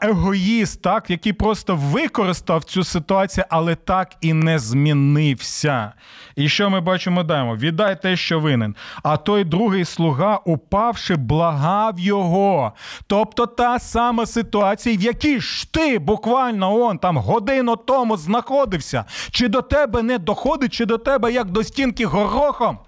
егоїст, 0.01 0.81
так, 0.81 1.09
який 1.09 1.33
просто 1.33 1.75
використав 1.75 2.63
цю 2.63 2.83
ситуацію, 2.83 3.45
але 3.49 3.75
так 3.75 4.15
і 4.21 4.33
не 4.33 4.59
змінився. 4.59 5.93
І 6.35 6.49
що 6.49 6.69
ми 6.69 6.81
бачимо 6.81 7.23
далі? 7.23 7.57
Віддай 7.57 8.01
те, 8.01 8.15
що 8.15 8.39
винен. 8.39 8.75
А 9.03 9.17
той 9.17 9.43
другий 9.43 9.85
слуга, 9.85 10.39
упавши, 10.45 11.15
благав 11.15 11.99
його. 11.99 12.73
Тобто 13.07 13.45
та 13.45 13.79
сама 13.79 14.25
ситуація, 14.25 14.97
в 14.97 15.01
якій 15.01 15.39
ж 15.39 15.73
ти 15.73 15.99
буквально 15.99 16.79
он 16.79 16.97
там 16.97 17.17
годину 17.17 17.75
тому 17.75 18.17
знаходився, 18.17 19.05
чи 19.31 19.47
до 19.47 19.61
тебе 19.61 20.01
не 20.01 20.17
доходить, 20.17 20.73
чи 20.73 20.85
до 20.85 20.97
тебе 20.97 21.31
як 21.31 21.49
до 21.51 21.63
стінки 21.63 22.05
горохом. 22.05 22.79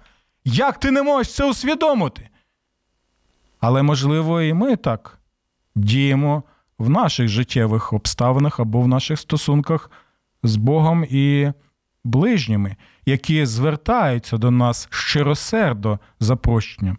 Як 0.44 0.78
ти 0.80 0.90
не 0.90 1.02
можеш 1.02 1.34
це 1.34 1.44
усвідомити? 1.44 2.27
Але, 3.60 3.82
можливо, 3.82 4.42
і 4.42 4.54
ми 4.54 4.76
так 4.76 5.18
діємо 5.74 6.42
в 6.78 6.90
наших 6.90 7.28
життєвих 7.28 7.92
обставинах 7.92 8.60
або 8.60 8.80
в 8.80 8.88
наших 8.88 9.18
стосунках 9.18 9.90
з 10.42 10.56
Богом 10.56 11.04
і 11.10 11.52
ближніми, 12.04 12.76
які 13.06 13.46
звертаються 13.46 14.38
до 14.38 14.50
нас 14.50 14.88
щиросердо 14.90 15.98
за 16.20 16.36
прощенням. 16.36 16.98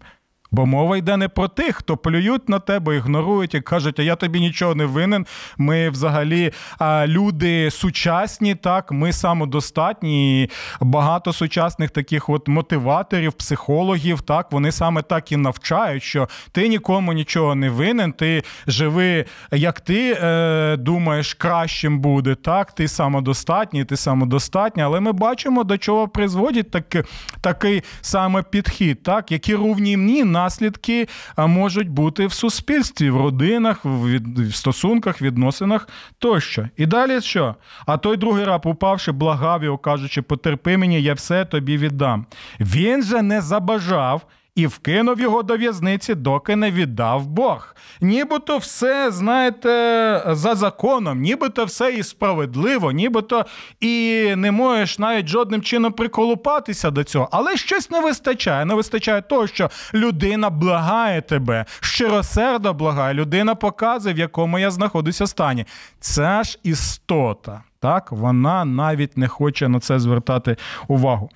Бо 0.52 0.66
мова 0.66 0.96
йде 0.96 1.16
не 1.16 1.28
про 1.28 1.48
тих, 1.48 1.76
хто 1.76 1.96
плюють 1.96 2.48
на 2.48 2.58
тебе, 2.58 2.96
ігнорують 2.96 3.54
і 3.54 3.60
кажуть, 3.60 4.00
а 4.00 4.02
я 4.02 4.16
тобі 4.16 4.40
нічого 4.40 4.74
не 4.74 4.84
винен. 4.84 5.26
Ми 5.58 5.90
взагалі 5.90 6.52
а, 6.78 7.06
люди 7.06 7.70
сучасні, 7.70 8.54
так, 8.54 8.92
ми 8.92 9.12
самодостатні. 9.12 10.42
І 10.42 10.50
багато 10.80 11.32
сучасних 11.32 11.90
таких 11.90 12.28
от 12.28 12.48
мотиваторів, 12.48 13.32
психологів, 13.32 14.20
так, 14.22 14.52
вони 14.52 14.72
саме 14.72 15.02
так 15.02 15.32
і 15.32 15.36
навчають, 15.36 16.02
що 16.02 16.28
ти 16.52 16.68
нікому 16.68 17.12
нічого 17.12 17.54
не 17.54 17.70
винен, 17.70 18.12
ти 18.12 18.42
живи, 18.66 19.24
як 19.52 19.80
ти 19.80 20.18
е, 20.22 20.76
думаєш, 20.76 21.34
кращим 21.34 22.00
буде. 22.00 22.34
так, 22.34 22.72
Ти 22.72 22.88
самодостатній, 22.88 23.84
ти 23.84 23.96
самодостатній. 23.96 24.82
Але 24.82 25.00
ми 25.00 25.12
бачимо, 25.12 25.64
до 25.64 25.78
чого 25.78 26.08
призводить 26.08 26.70
так, 26.70 27.06
такий 27.40 27.82
саме 28.00 28.42
підхід, 28.42 29.02
так, 29.02 29.32
які 29.32 29.56
рівні 29.56 29.96
наслідки 30.44 31.08
можуть 31.36 31.88
бути 31.88 32.26
в 32.26 32.32
суспільстві, 32.32 33.10
в 33.10 33.16
родинах, 33.16 33.80
в 33.84 34.52
стосунках, 34.52 35.22
відносинах 35.22 35.88
тощо. 36.18 36.68
І 36.76 36.86
далі 36.86 37.20
що? 37.20 37.54
А 37.86 37.96
той 37.96 38.16
другий 38.16 38.44
раб, 38.44 38.60
упавши, 38.64 39.12
благав 39.12 39.64
його, 39.64 39.78
кажучи, 39.78 40.22
потерпи 40.22 40.76
мені, 40.76 41.02
я 41.02 41.14
все 41.14 41.44
тобі 41.44 41.76
віддам. 41.78 42.26
Він 42.60 43.02
же 43.02 43.22
не 43.22 43.40
забажав 43.40 44.22
і 44.54 44.66
вкинув 44.66 45.20
його 45.20 45.42
до 45.42 45.56
в'язниці, 45.56 46.14
доки 46.14 46.56
не 46.56 46.70
віддав 46.70 47.26
Бог. 47.26 47.74
Нібито 48.00 48.58
все, 48.58 49.10
знаєте, 49.10 50.22
за 50.26 50.54
законом, 50.54 51.20
нібито 51.20 51.64
все 51.64 51.92
і 51.92 52.02
справедливо, 52.02 52.92
нібито 52.92 53.46
і 53.80 54.24
не 54.36 54.50
можеш 54.50 54.98
навіть 54.98 55.26
жодним 55.26 55.62
чином 55.62 55.92
приколупатися 55.92 56.90
до 56.90 57.04
цього. 57.04 57.28
Але 57.32 57.56
щось 57.56 57.90
не 57.90 58.00
вистачає. 58.00 58.64
Не 58.64 58.74
вистачає 58.74 59.22
того, 59.22 59.46
що 59.46 59.70
людина 59.94 60.50
благає 60.50 61.20
тебе, 61.20 61.64
щиросердо 61.80 62.74
благає, 62.74 63.14
людина 63.14 63.54
показує, 63.54 64.14
в 64.14 64.18
якому 64.18 64.58
я 64.58 64.70
знаходжуся 64.70 65.26
стані. 65.26 65.66
Це 66.00 66.44
ж 66.44 66.58
істота. 66.62 67.62
Так, 67.80 68.12
вона 68.12 68.64
навіть 68.64 69.16
не 69.16 69.28
хоче 69.28 69.68
на 69.68 69.80
це 69.80 69.98
звертати 69.98 70.56
увагу. 70.88 71.30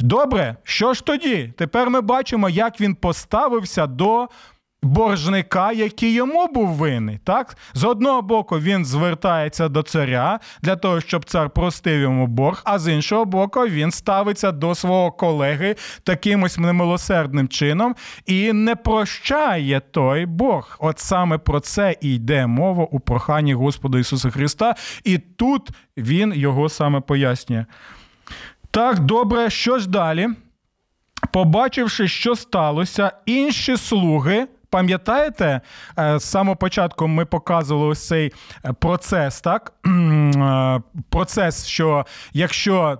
Добре, 0.00 0.56
що 0.62 0.94
ж 0.94 1.04
тоді? 1.04 1.52
Тепер 1.56 1.90
ми 1.90 2.00
бачимо, 2.00 2.48
як 2.48 2.80
він 2.80 2.94
поставився 2.94 3.86
до 3.86 4.28
боржника, 4.82 5.72
який 5.72 6.12
йому 6.12 6.46
був 6.46 6.68
винний. 6.68 7.18
Так? 7.24 7.56
З 7.74 7.84
одного 7.84 8.22
боку, 8.22 8.58
він 8.58 8.84
звертається 8.84 9.68
до 9.68 9.82
царя 9.82 10.40
для 10.62 10.76
того, 10.76 11.00
щоб 11.00 11.24
цар 11.24 11.50
простив 11.50 12.00
йому 12.00 12.26
борг, 12.26 12.62
а 12.64 12.78
з 12.78 12.92
іншого 12.92 13.24
боку, 13.24 13.60
він 13.60 13.90
ставиться 13.90 14.52
до 14.52 14.74
свого 14.74 15.12
колеги 15.12 15.76
таким 16.02 16.42
ось 16.42 16.58
немилосердним 16.58 17.48
чином 17.48 17.94
і 18.26 18.52
не 18.52 18.76
прощає 18.76 19.80
той 19.80 20.26
борг. 20.26 20.76
От 20.80 20.98
саме 20.98 21.38
про 21.38 21.60
це 21.60 21.96
і 22.00 22.14
йде 22.14 22.46
мова 22.46 22.84
у 22.90 23.00
проханні 23.00 23.54
Господа 23.54 23.98
Ісуса 23.98 24.30
Христа, 24.30 24.74
і 25.04 25.18
тут 25.18 25.70
він 25.96 26.32
його 26.34 26.68
саме 26.68 27.00
пояснює. 27.00 27.64
Так, 28.70 28.98
добре, 28.98 29.50
що 29.50 29.78
ж 29.78 29.88
далі? 29.88 30.28
Побачивши, 31.32 32.08
що 32.08 32.36
сталося, 32.36 33.12
інші 33.26 33.76
слуги. 33.76 34.46
Пам'ятаєте, 34.70 35.60
е, 35.98 36.18
з 36.18 36.24
самого 36.24 36.56
початку 36.56 37.08
ми 37.08 37.24
показували 37.24 37.86
ось 37.86 38.06
цей 38.06 38.32
е, 38.64 38.72
процес, 38.72 39.40
так? 39.40 39.72
Е, 39.86 40.82
процес, 41.10 41.66
що 41.66 42.06
якщо 42.32 42.98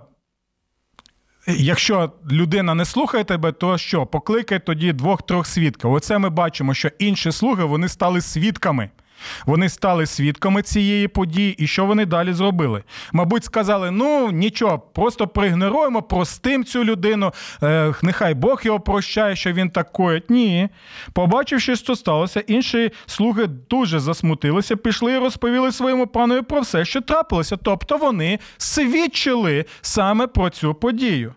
якщо 1.47 2.11
людина 2.31 2.73
не 2.73 2.85
слухає 2.85 3.23
тебе, 3.23 3.51
то 3.51 3.77
що? 3.77 4.05
Покликай 4.05 4.59
тоді 4.59 4.93
двох-трьох 4.93 5.47
свідків. 5.47 5.91
Оце 5.91 6.17
ми 6.17 6.29
бачимо, 6.29 6.73
що 6.73 6.89
інші 6.99 7.31
слуги 7.31 7.63
вони 7.63 7.87
стали 7.87 8.21
свідками. 8.21 8.89
Вони 9.45 9.69
стали 9.69 10.05
свідками 10.05 10.61
цієї 10.61 11.07
події, 11.07 11.53
і 11.57 11.67
що 11.67 11.85
вони 11.85 12.05
далі 12.05 12.33
зробили? 12.33 12.83
Мабуть, 13.13 13.43
сказали: 13.43 13.91
ну 13.91 14.31
нічого, 14.31 14.79
просто 14.79 15.27
проігноруємо, 15.27 16.01
простим 16.01 16.63
цю 16.65 16.83
людину. 16.83 17.33
е, 17.63 17.93
Нехай 18.01 18.33
Бог 18.33 18.61
його 18.63 18.79
прощає, 18.79 19.35
що 19.35 19.53
він 19.53 19.69
так 19.69 19.91
коїть. 19.91 20.29
Ні. 20.29 20.69
Побачивши, 21.13 21.75
що 21.75 21.95
сталося, 21.95 22.39
інші 22.47 22.91
слуги 23.05 23.47
дуже 23.69 23.99
засмутилися, 23.99 24.75
пішли 24.75 25.13
і 25.13 25.17
розповіли 25.17 25.71
своєму 25.71 26.07
панові 26.07 26.41
про 26.41 26.61
все, 26.61 26.85
що 26.85 27.01
трапилося. 27.01 27.57
Тобто 27.57 27.97
вони 27.97 28.39
свідчили 28.57 29.65
саме 29.81 30.27
про 30.27 30.49
цю 30.49 30.73
подію. 30.73 31.33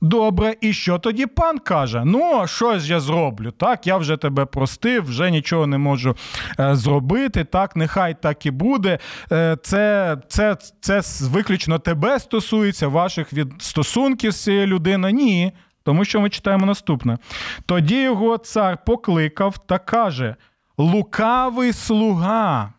Добре, 0.00 0.54
і 0.60 0.72
що 0.72 0.98
тоді 0.98 1.26
пан 1.26 1.58
каже? 1.58 2.02
Ну, 2.04 2.46
що 2.46 2.78
ж 2.78 2.92
я 2.92 3.00
зроблю? 3.00 3.50
Так, 3.50 3.86
я 3.86 3.96
вже 3.96 4.16
тебе 4.16 4.44
простив, 4.44 5.04
вже 5.04 5.30
нічого 5.30 5.66
не 5.66 5.78
можу 5.78 6.16
е, 6.60 6.76
зробити. 6.76 7.44
Так, 7.44 7.76
нехай 7.76 8.22
так 8.22 8.46
і 8.46 8.50
буде. 8.50 8.98
Е, 9.32 9.56
це 9.62 10.16
це, 10.28 10.56
це 10.80 11.00
виключно 11.22 11.78
тебе 11.78 12.20
стосується, 12.20 12.88
ваших 12.88 13.32
від 13.32 13.48
стосунків 13.58 14.30
з 14.30 14.42
цією 14.42 14.66
людиною. 14.66 15.14
Ні. 15.14 15.52
Тому 15.84 16.04
що 16.04 16.20
ми 16.20 16.30
читаємо 16.30 16.66
наступне. 16.66 17.18
Тоді 17.66 18.02
його 18.02 18.38
цар 18.38 18.78
покликав 18.84 19.58
та 19.58 19.78
каже: 19.78 20.36
Лукавий 20.78 21.72
слуга. 21.72 22.72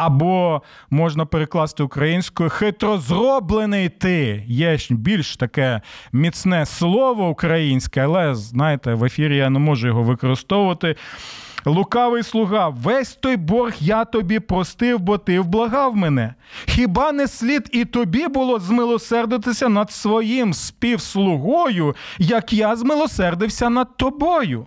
Або 0.00 0.62
можна 0.90 1.26
перекласти 1.26 1.82
українською 1.82 2.50
хитро 2.50 2.98
зроблений 2.98 3.88
ти. 3.88 4.44
Є 4.46 4.78
більш 4.90 5.36
таке 5.36 5.80
міцне 6.12 6.66
слово 6.66 7.28
українське, 7.28 8.00
але 8.00 8.34
знаєте, 8.34 8.94
в 8.94 9.04
ефірі 9.04 9.36
я 9.36 9.50
не 9.50 9.58
можу 9.58 9.86
його 9.86 10.02
використовувати. 10.02 10.96
Лукавий 11.64 12.22
слуга, 12.22 12.68
весь 12.68 13.14
той 13.14 13.36
борг 13.36 13.74
я 13.80 14.04
тобі 14.04 14.40
простив, 14.40 15.00
бо 15.00 15.18
ти 15.18 15.40
вблагав 15.40 15.96
мене. 15.96 16.34
Хіба 16.66 17.12
не 17.12 17.28
слід 17.28 17.68
і 17.72 17.84
тобі 17.84 18.28
було 18.28 18.58
змилосердитися 18.58 19.68
над 19.68 19.90
своїм 19.90 20.54
співслугою, 20.54 21.96
як 22.18 22.52
я 22.52 22.76
змилосердився 22.76 23.70
над 23.70 23.96
тобою? 23.96 24.66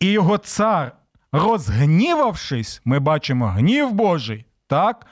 І 0.00 0.06
його 0.06 0.38
цар 0.38 0.92
розгнівавшись, 1.34 2.80
ми 2.84 2.98
бачимо 2.98 3.46
гнів 3.46 3.92
Божий, 3.92 4.44
так? 4.66 5.06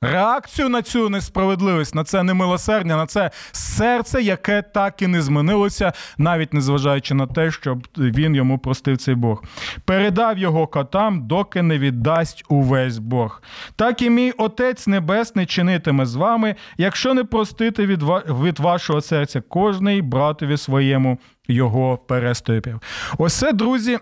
Реакцію 0.00 0.68
на 0.68 0.82
цю 0.82 1.08
несправедливість, 1.08 1.94
на 1.94 2.04
це 2.04 2.22
немилосердя, 2.22 2.96
на 2.96 3.06
це 3.06 3.30
серце, 3.52 4.22
яке 4.22 4.62
так 4.62 5.02
і 5.02 5.06
не 5.06 5.22
змінилося, 5.22 5.92
навіть 6.18 6.54
незважаючи 6.54 7.14
на 7.14 7.26
те, 7.26 7.50
щоб 7.50 7.86
він 7.96 8.34
йому 8.34 8.58
простив 8.58 8.96
цей 8.96 9.14
Бог. 9.14 9.42
Передав 9.84 10.38
його 10.38 10.66
котам, 10.66 11.26
доки 11.26 11.62
не 11.62 11.78
віддасть 11.78 12.44
увесь 12.48 12.98
Бог. 12.98 13.42
Так 13.76 14.02
і 14.02 14.10
мій 14.10 14.30
Отець 14.30 14.86
Небесний 14.86 15.46
чинитиме 15.46 16.06
з 16.06 16.14
вами, 16.14 16.54
якщо 16.76 17.14
не 17.14 17.24
простити 17.24 17.86
від 17.86 18.02
від 18.42 18.58
вашого 18.58 19.00
серця 19.00 19.40
кожний 19.40 20.02
братові 20.02 20.56
своєму 20.56 21.18
його 21.48 21.98
переступів. 21.98 22.80
Оце, 23.18 23.52
друзі. 23.52 23.98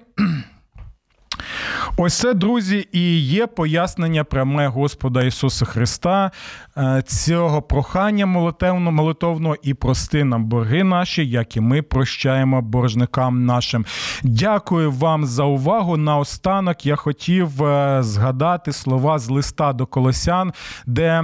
Ось 1.97 2.18
це, 2.18 2.34
друзі, 2.34 2.88
і 2.93 3.18
є 3.18 3.47
пояснення 3.47 4.24
пряме 4.24 4.68
Господа 4.68 5.22
Ісуса 5.22 5.64
Христа, 5.64 6.30
е, 6.76 7.03
цього 7.07 7.62
прохання 7.62 8.26
молитовного, 8.26 8.93
молитовного 8.93 9.57
і 9.62 9.74
прости 9.74 10.24
нам 10.24 10.45
борги 10.45 10.84
наші, 10.84 11.26
як 11.26 11.57
і 11.57 11.61
ми 11.61 11.82
прощаємо 11.82 12.62
боржникам 12.62 13.45
нашим. 13.45 13.86
Дякую 14.22 14.93
вам 14.93 15.26
за 15.26 15.45
увагу. 15.45 15.97
Наостанок 15.97 16.86
я 16.86 16.97
хотів 16.97 17.64
е, 17.64 18.03
згадати 18.03 18.72
слова 18.72 19.18
з 19.18 19.28
листа 19.28 19.72
до 19.72 19.86
Колосян, 19.86 20.53
де, 20.86 21.22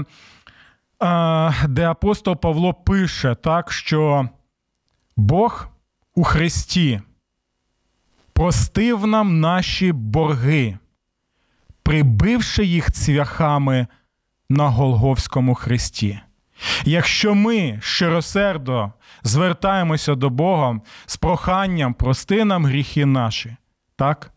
е, 1.02 1.52
де 1.68 1.88
апостол 1.88 2.36
Павло 2.36 2.74
пише 2.74 3.34
так, 3.34 3.72
що 3.72 4.28
Бог 5.16 5.68
у 6.14 6.24
Христі 6.24 7.00
простив 8.36 9.06
нам 9.06 9.40
наші 9.40 9.92
борги, 9.92 10.78
прибивши 11.82 12.64
їх 12.64 12.92
цвяхами 12.92 13.86
на 14.48 14.68
Голговському 14.68 15.54
хресті. 15.54 16.20
Якщо 16.84 17.34
ми 17.34 17.78
щиросердо 17.82 18.92
звертаємося 19.22 20.14
до 20.14 20.30
Бога 20.30 20.80
з 21.06 21.16
проханням 21.16 21.94
прости 21.94 22.44
нам 22.44 22.66
гріхи 22.66 23.06
наші, 23.06 23.56
так? 23.96 24.32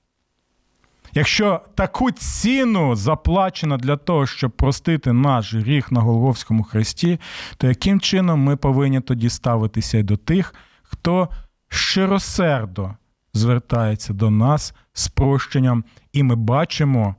Якщо 1.13 1.61
таку 1.75 2.11
ціну 2.11 2.95
заплачено 2.95 3.77
для 3.77 3.97
того, 3.97 4.27
щоб 4.27 4.51
простити 4.51 5.13
наш 5.13 5.53
гріх 5.53 5.91
на 5.91 6.01
Голговському 6.01 6.63
хресті, 6.63 7.19
то 7.57 7.67
яким 7.67 7.99
чином 7.99 8.39
ми 8.39 8.55
повинні 8.55 9.01
тоді 9.01 9.29
ставитися 9.29 9.97
й 9.97 10.03
до 10.03 10.17
тих, 10.17 10.55
хто 10.83 11.29
щиросердо 11.69 12.93
звертається 13.33 14.13
до 14.13 14.29
нас 14.29 14.73
з 14.93 15.07
прощенням, 15.07 15.83
і 16.13 16.23
ми 16.23 16.35
бачимо 16.35 17.15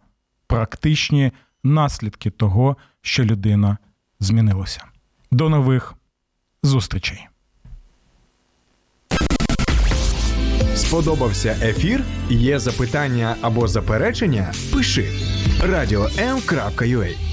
практичні 0.46 1.32
наслідки 1.64 2.30
того, 2.30 2.76
що 3.02 3.24
людина 3.24 3.78
змінилася. 4.20 4.84
До 5.30 5.48
нових 5.48 5.94
зустрічей. 6.62 7.26
Сподобався 10.74 11.56
ефір? 11.62 12.04
Є 12.30 12.58
запитання 12.58 13.36
або 13.40 13.68
заперечення? 13.68 14.52
Пиши 14.72 15.08
радіом.ua 15.62 17.29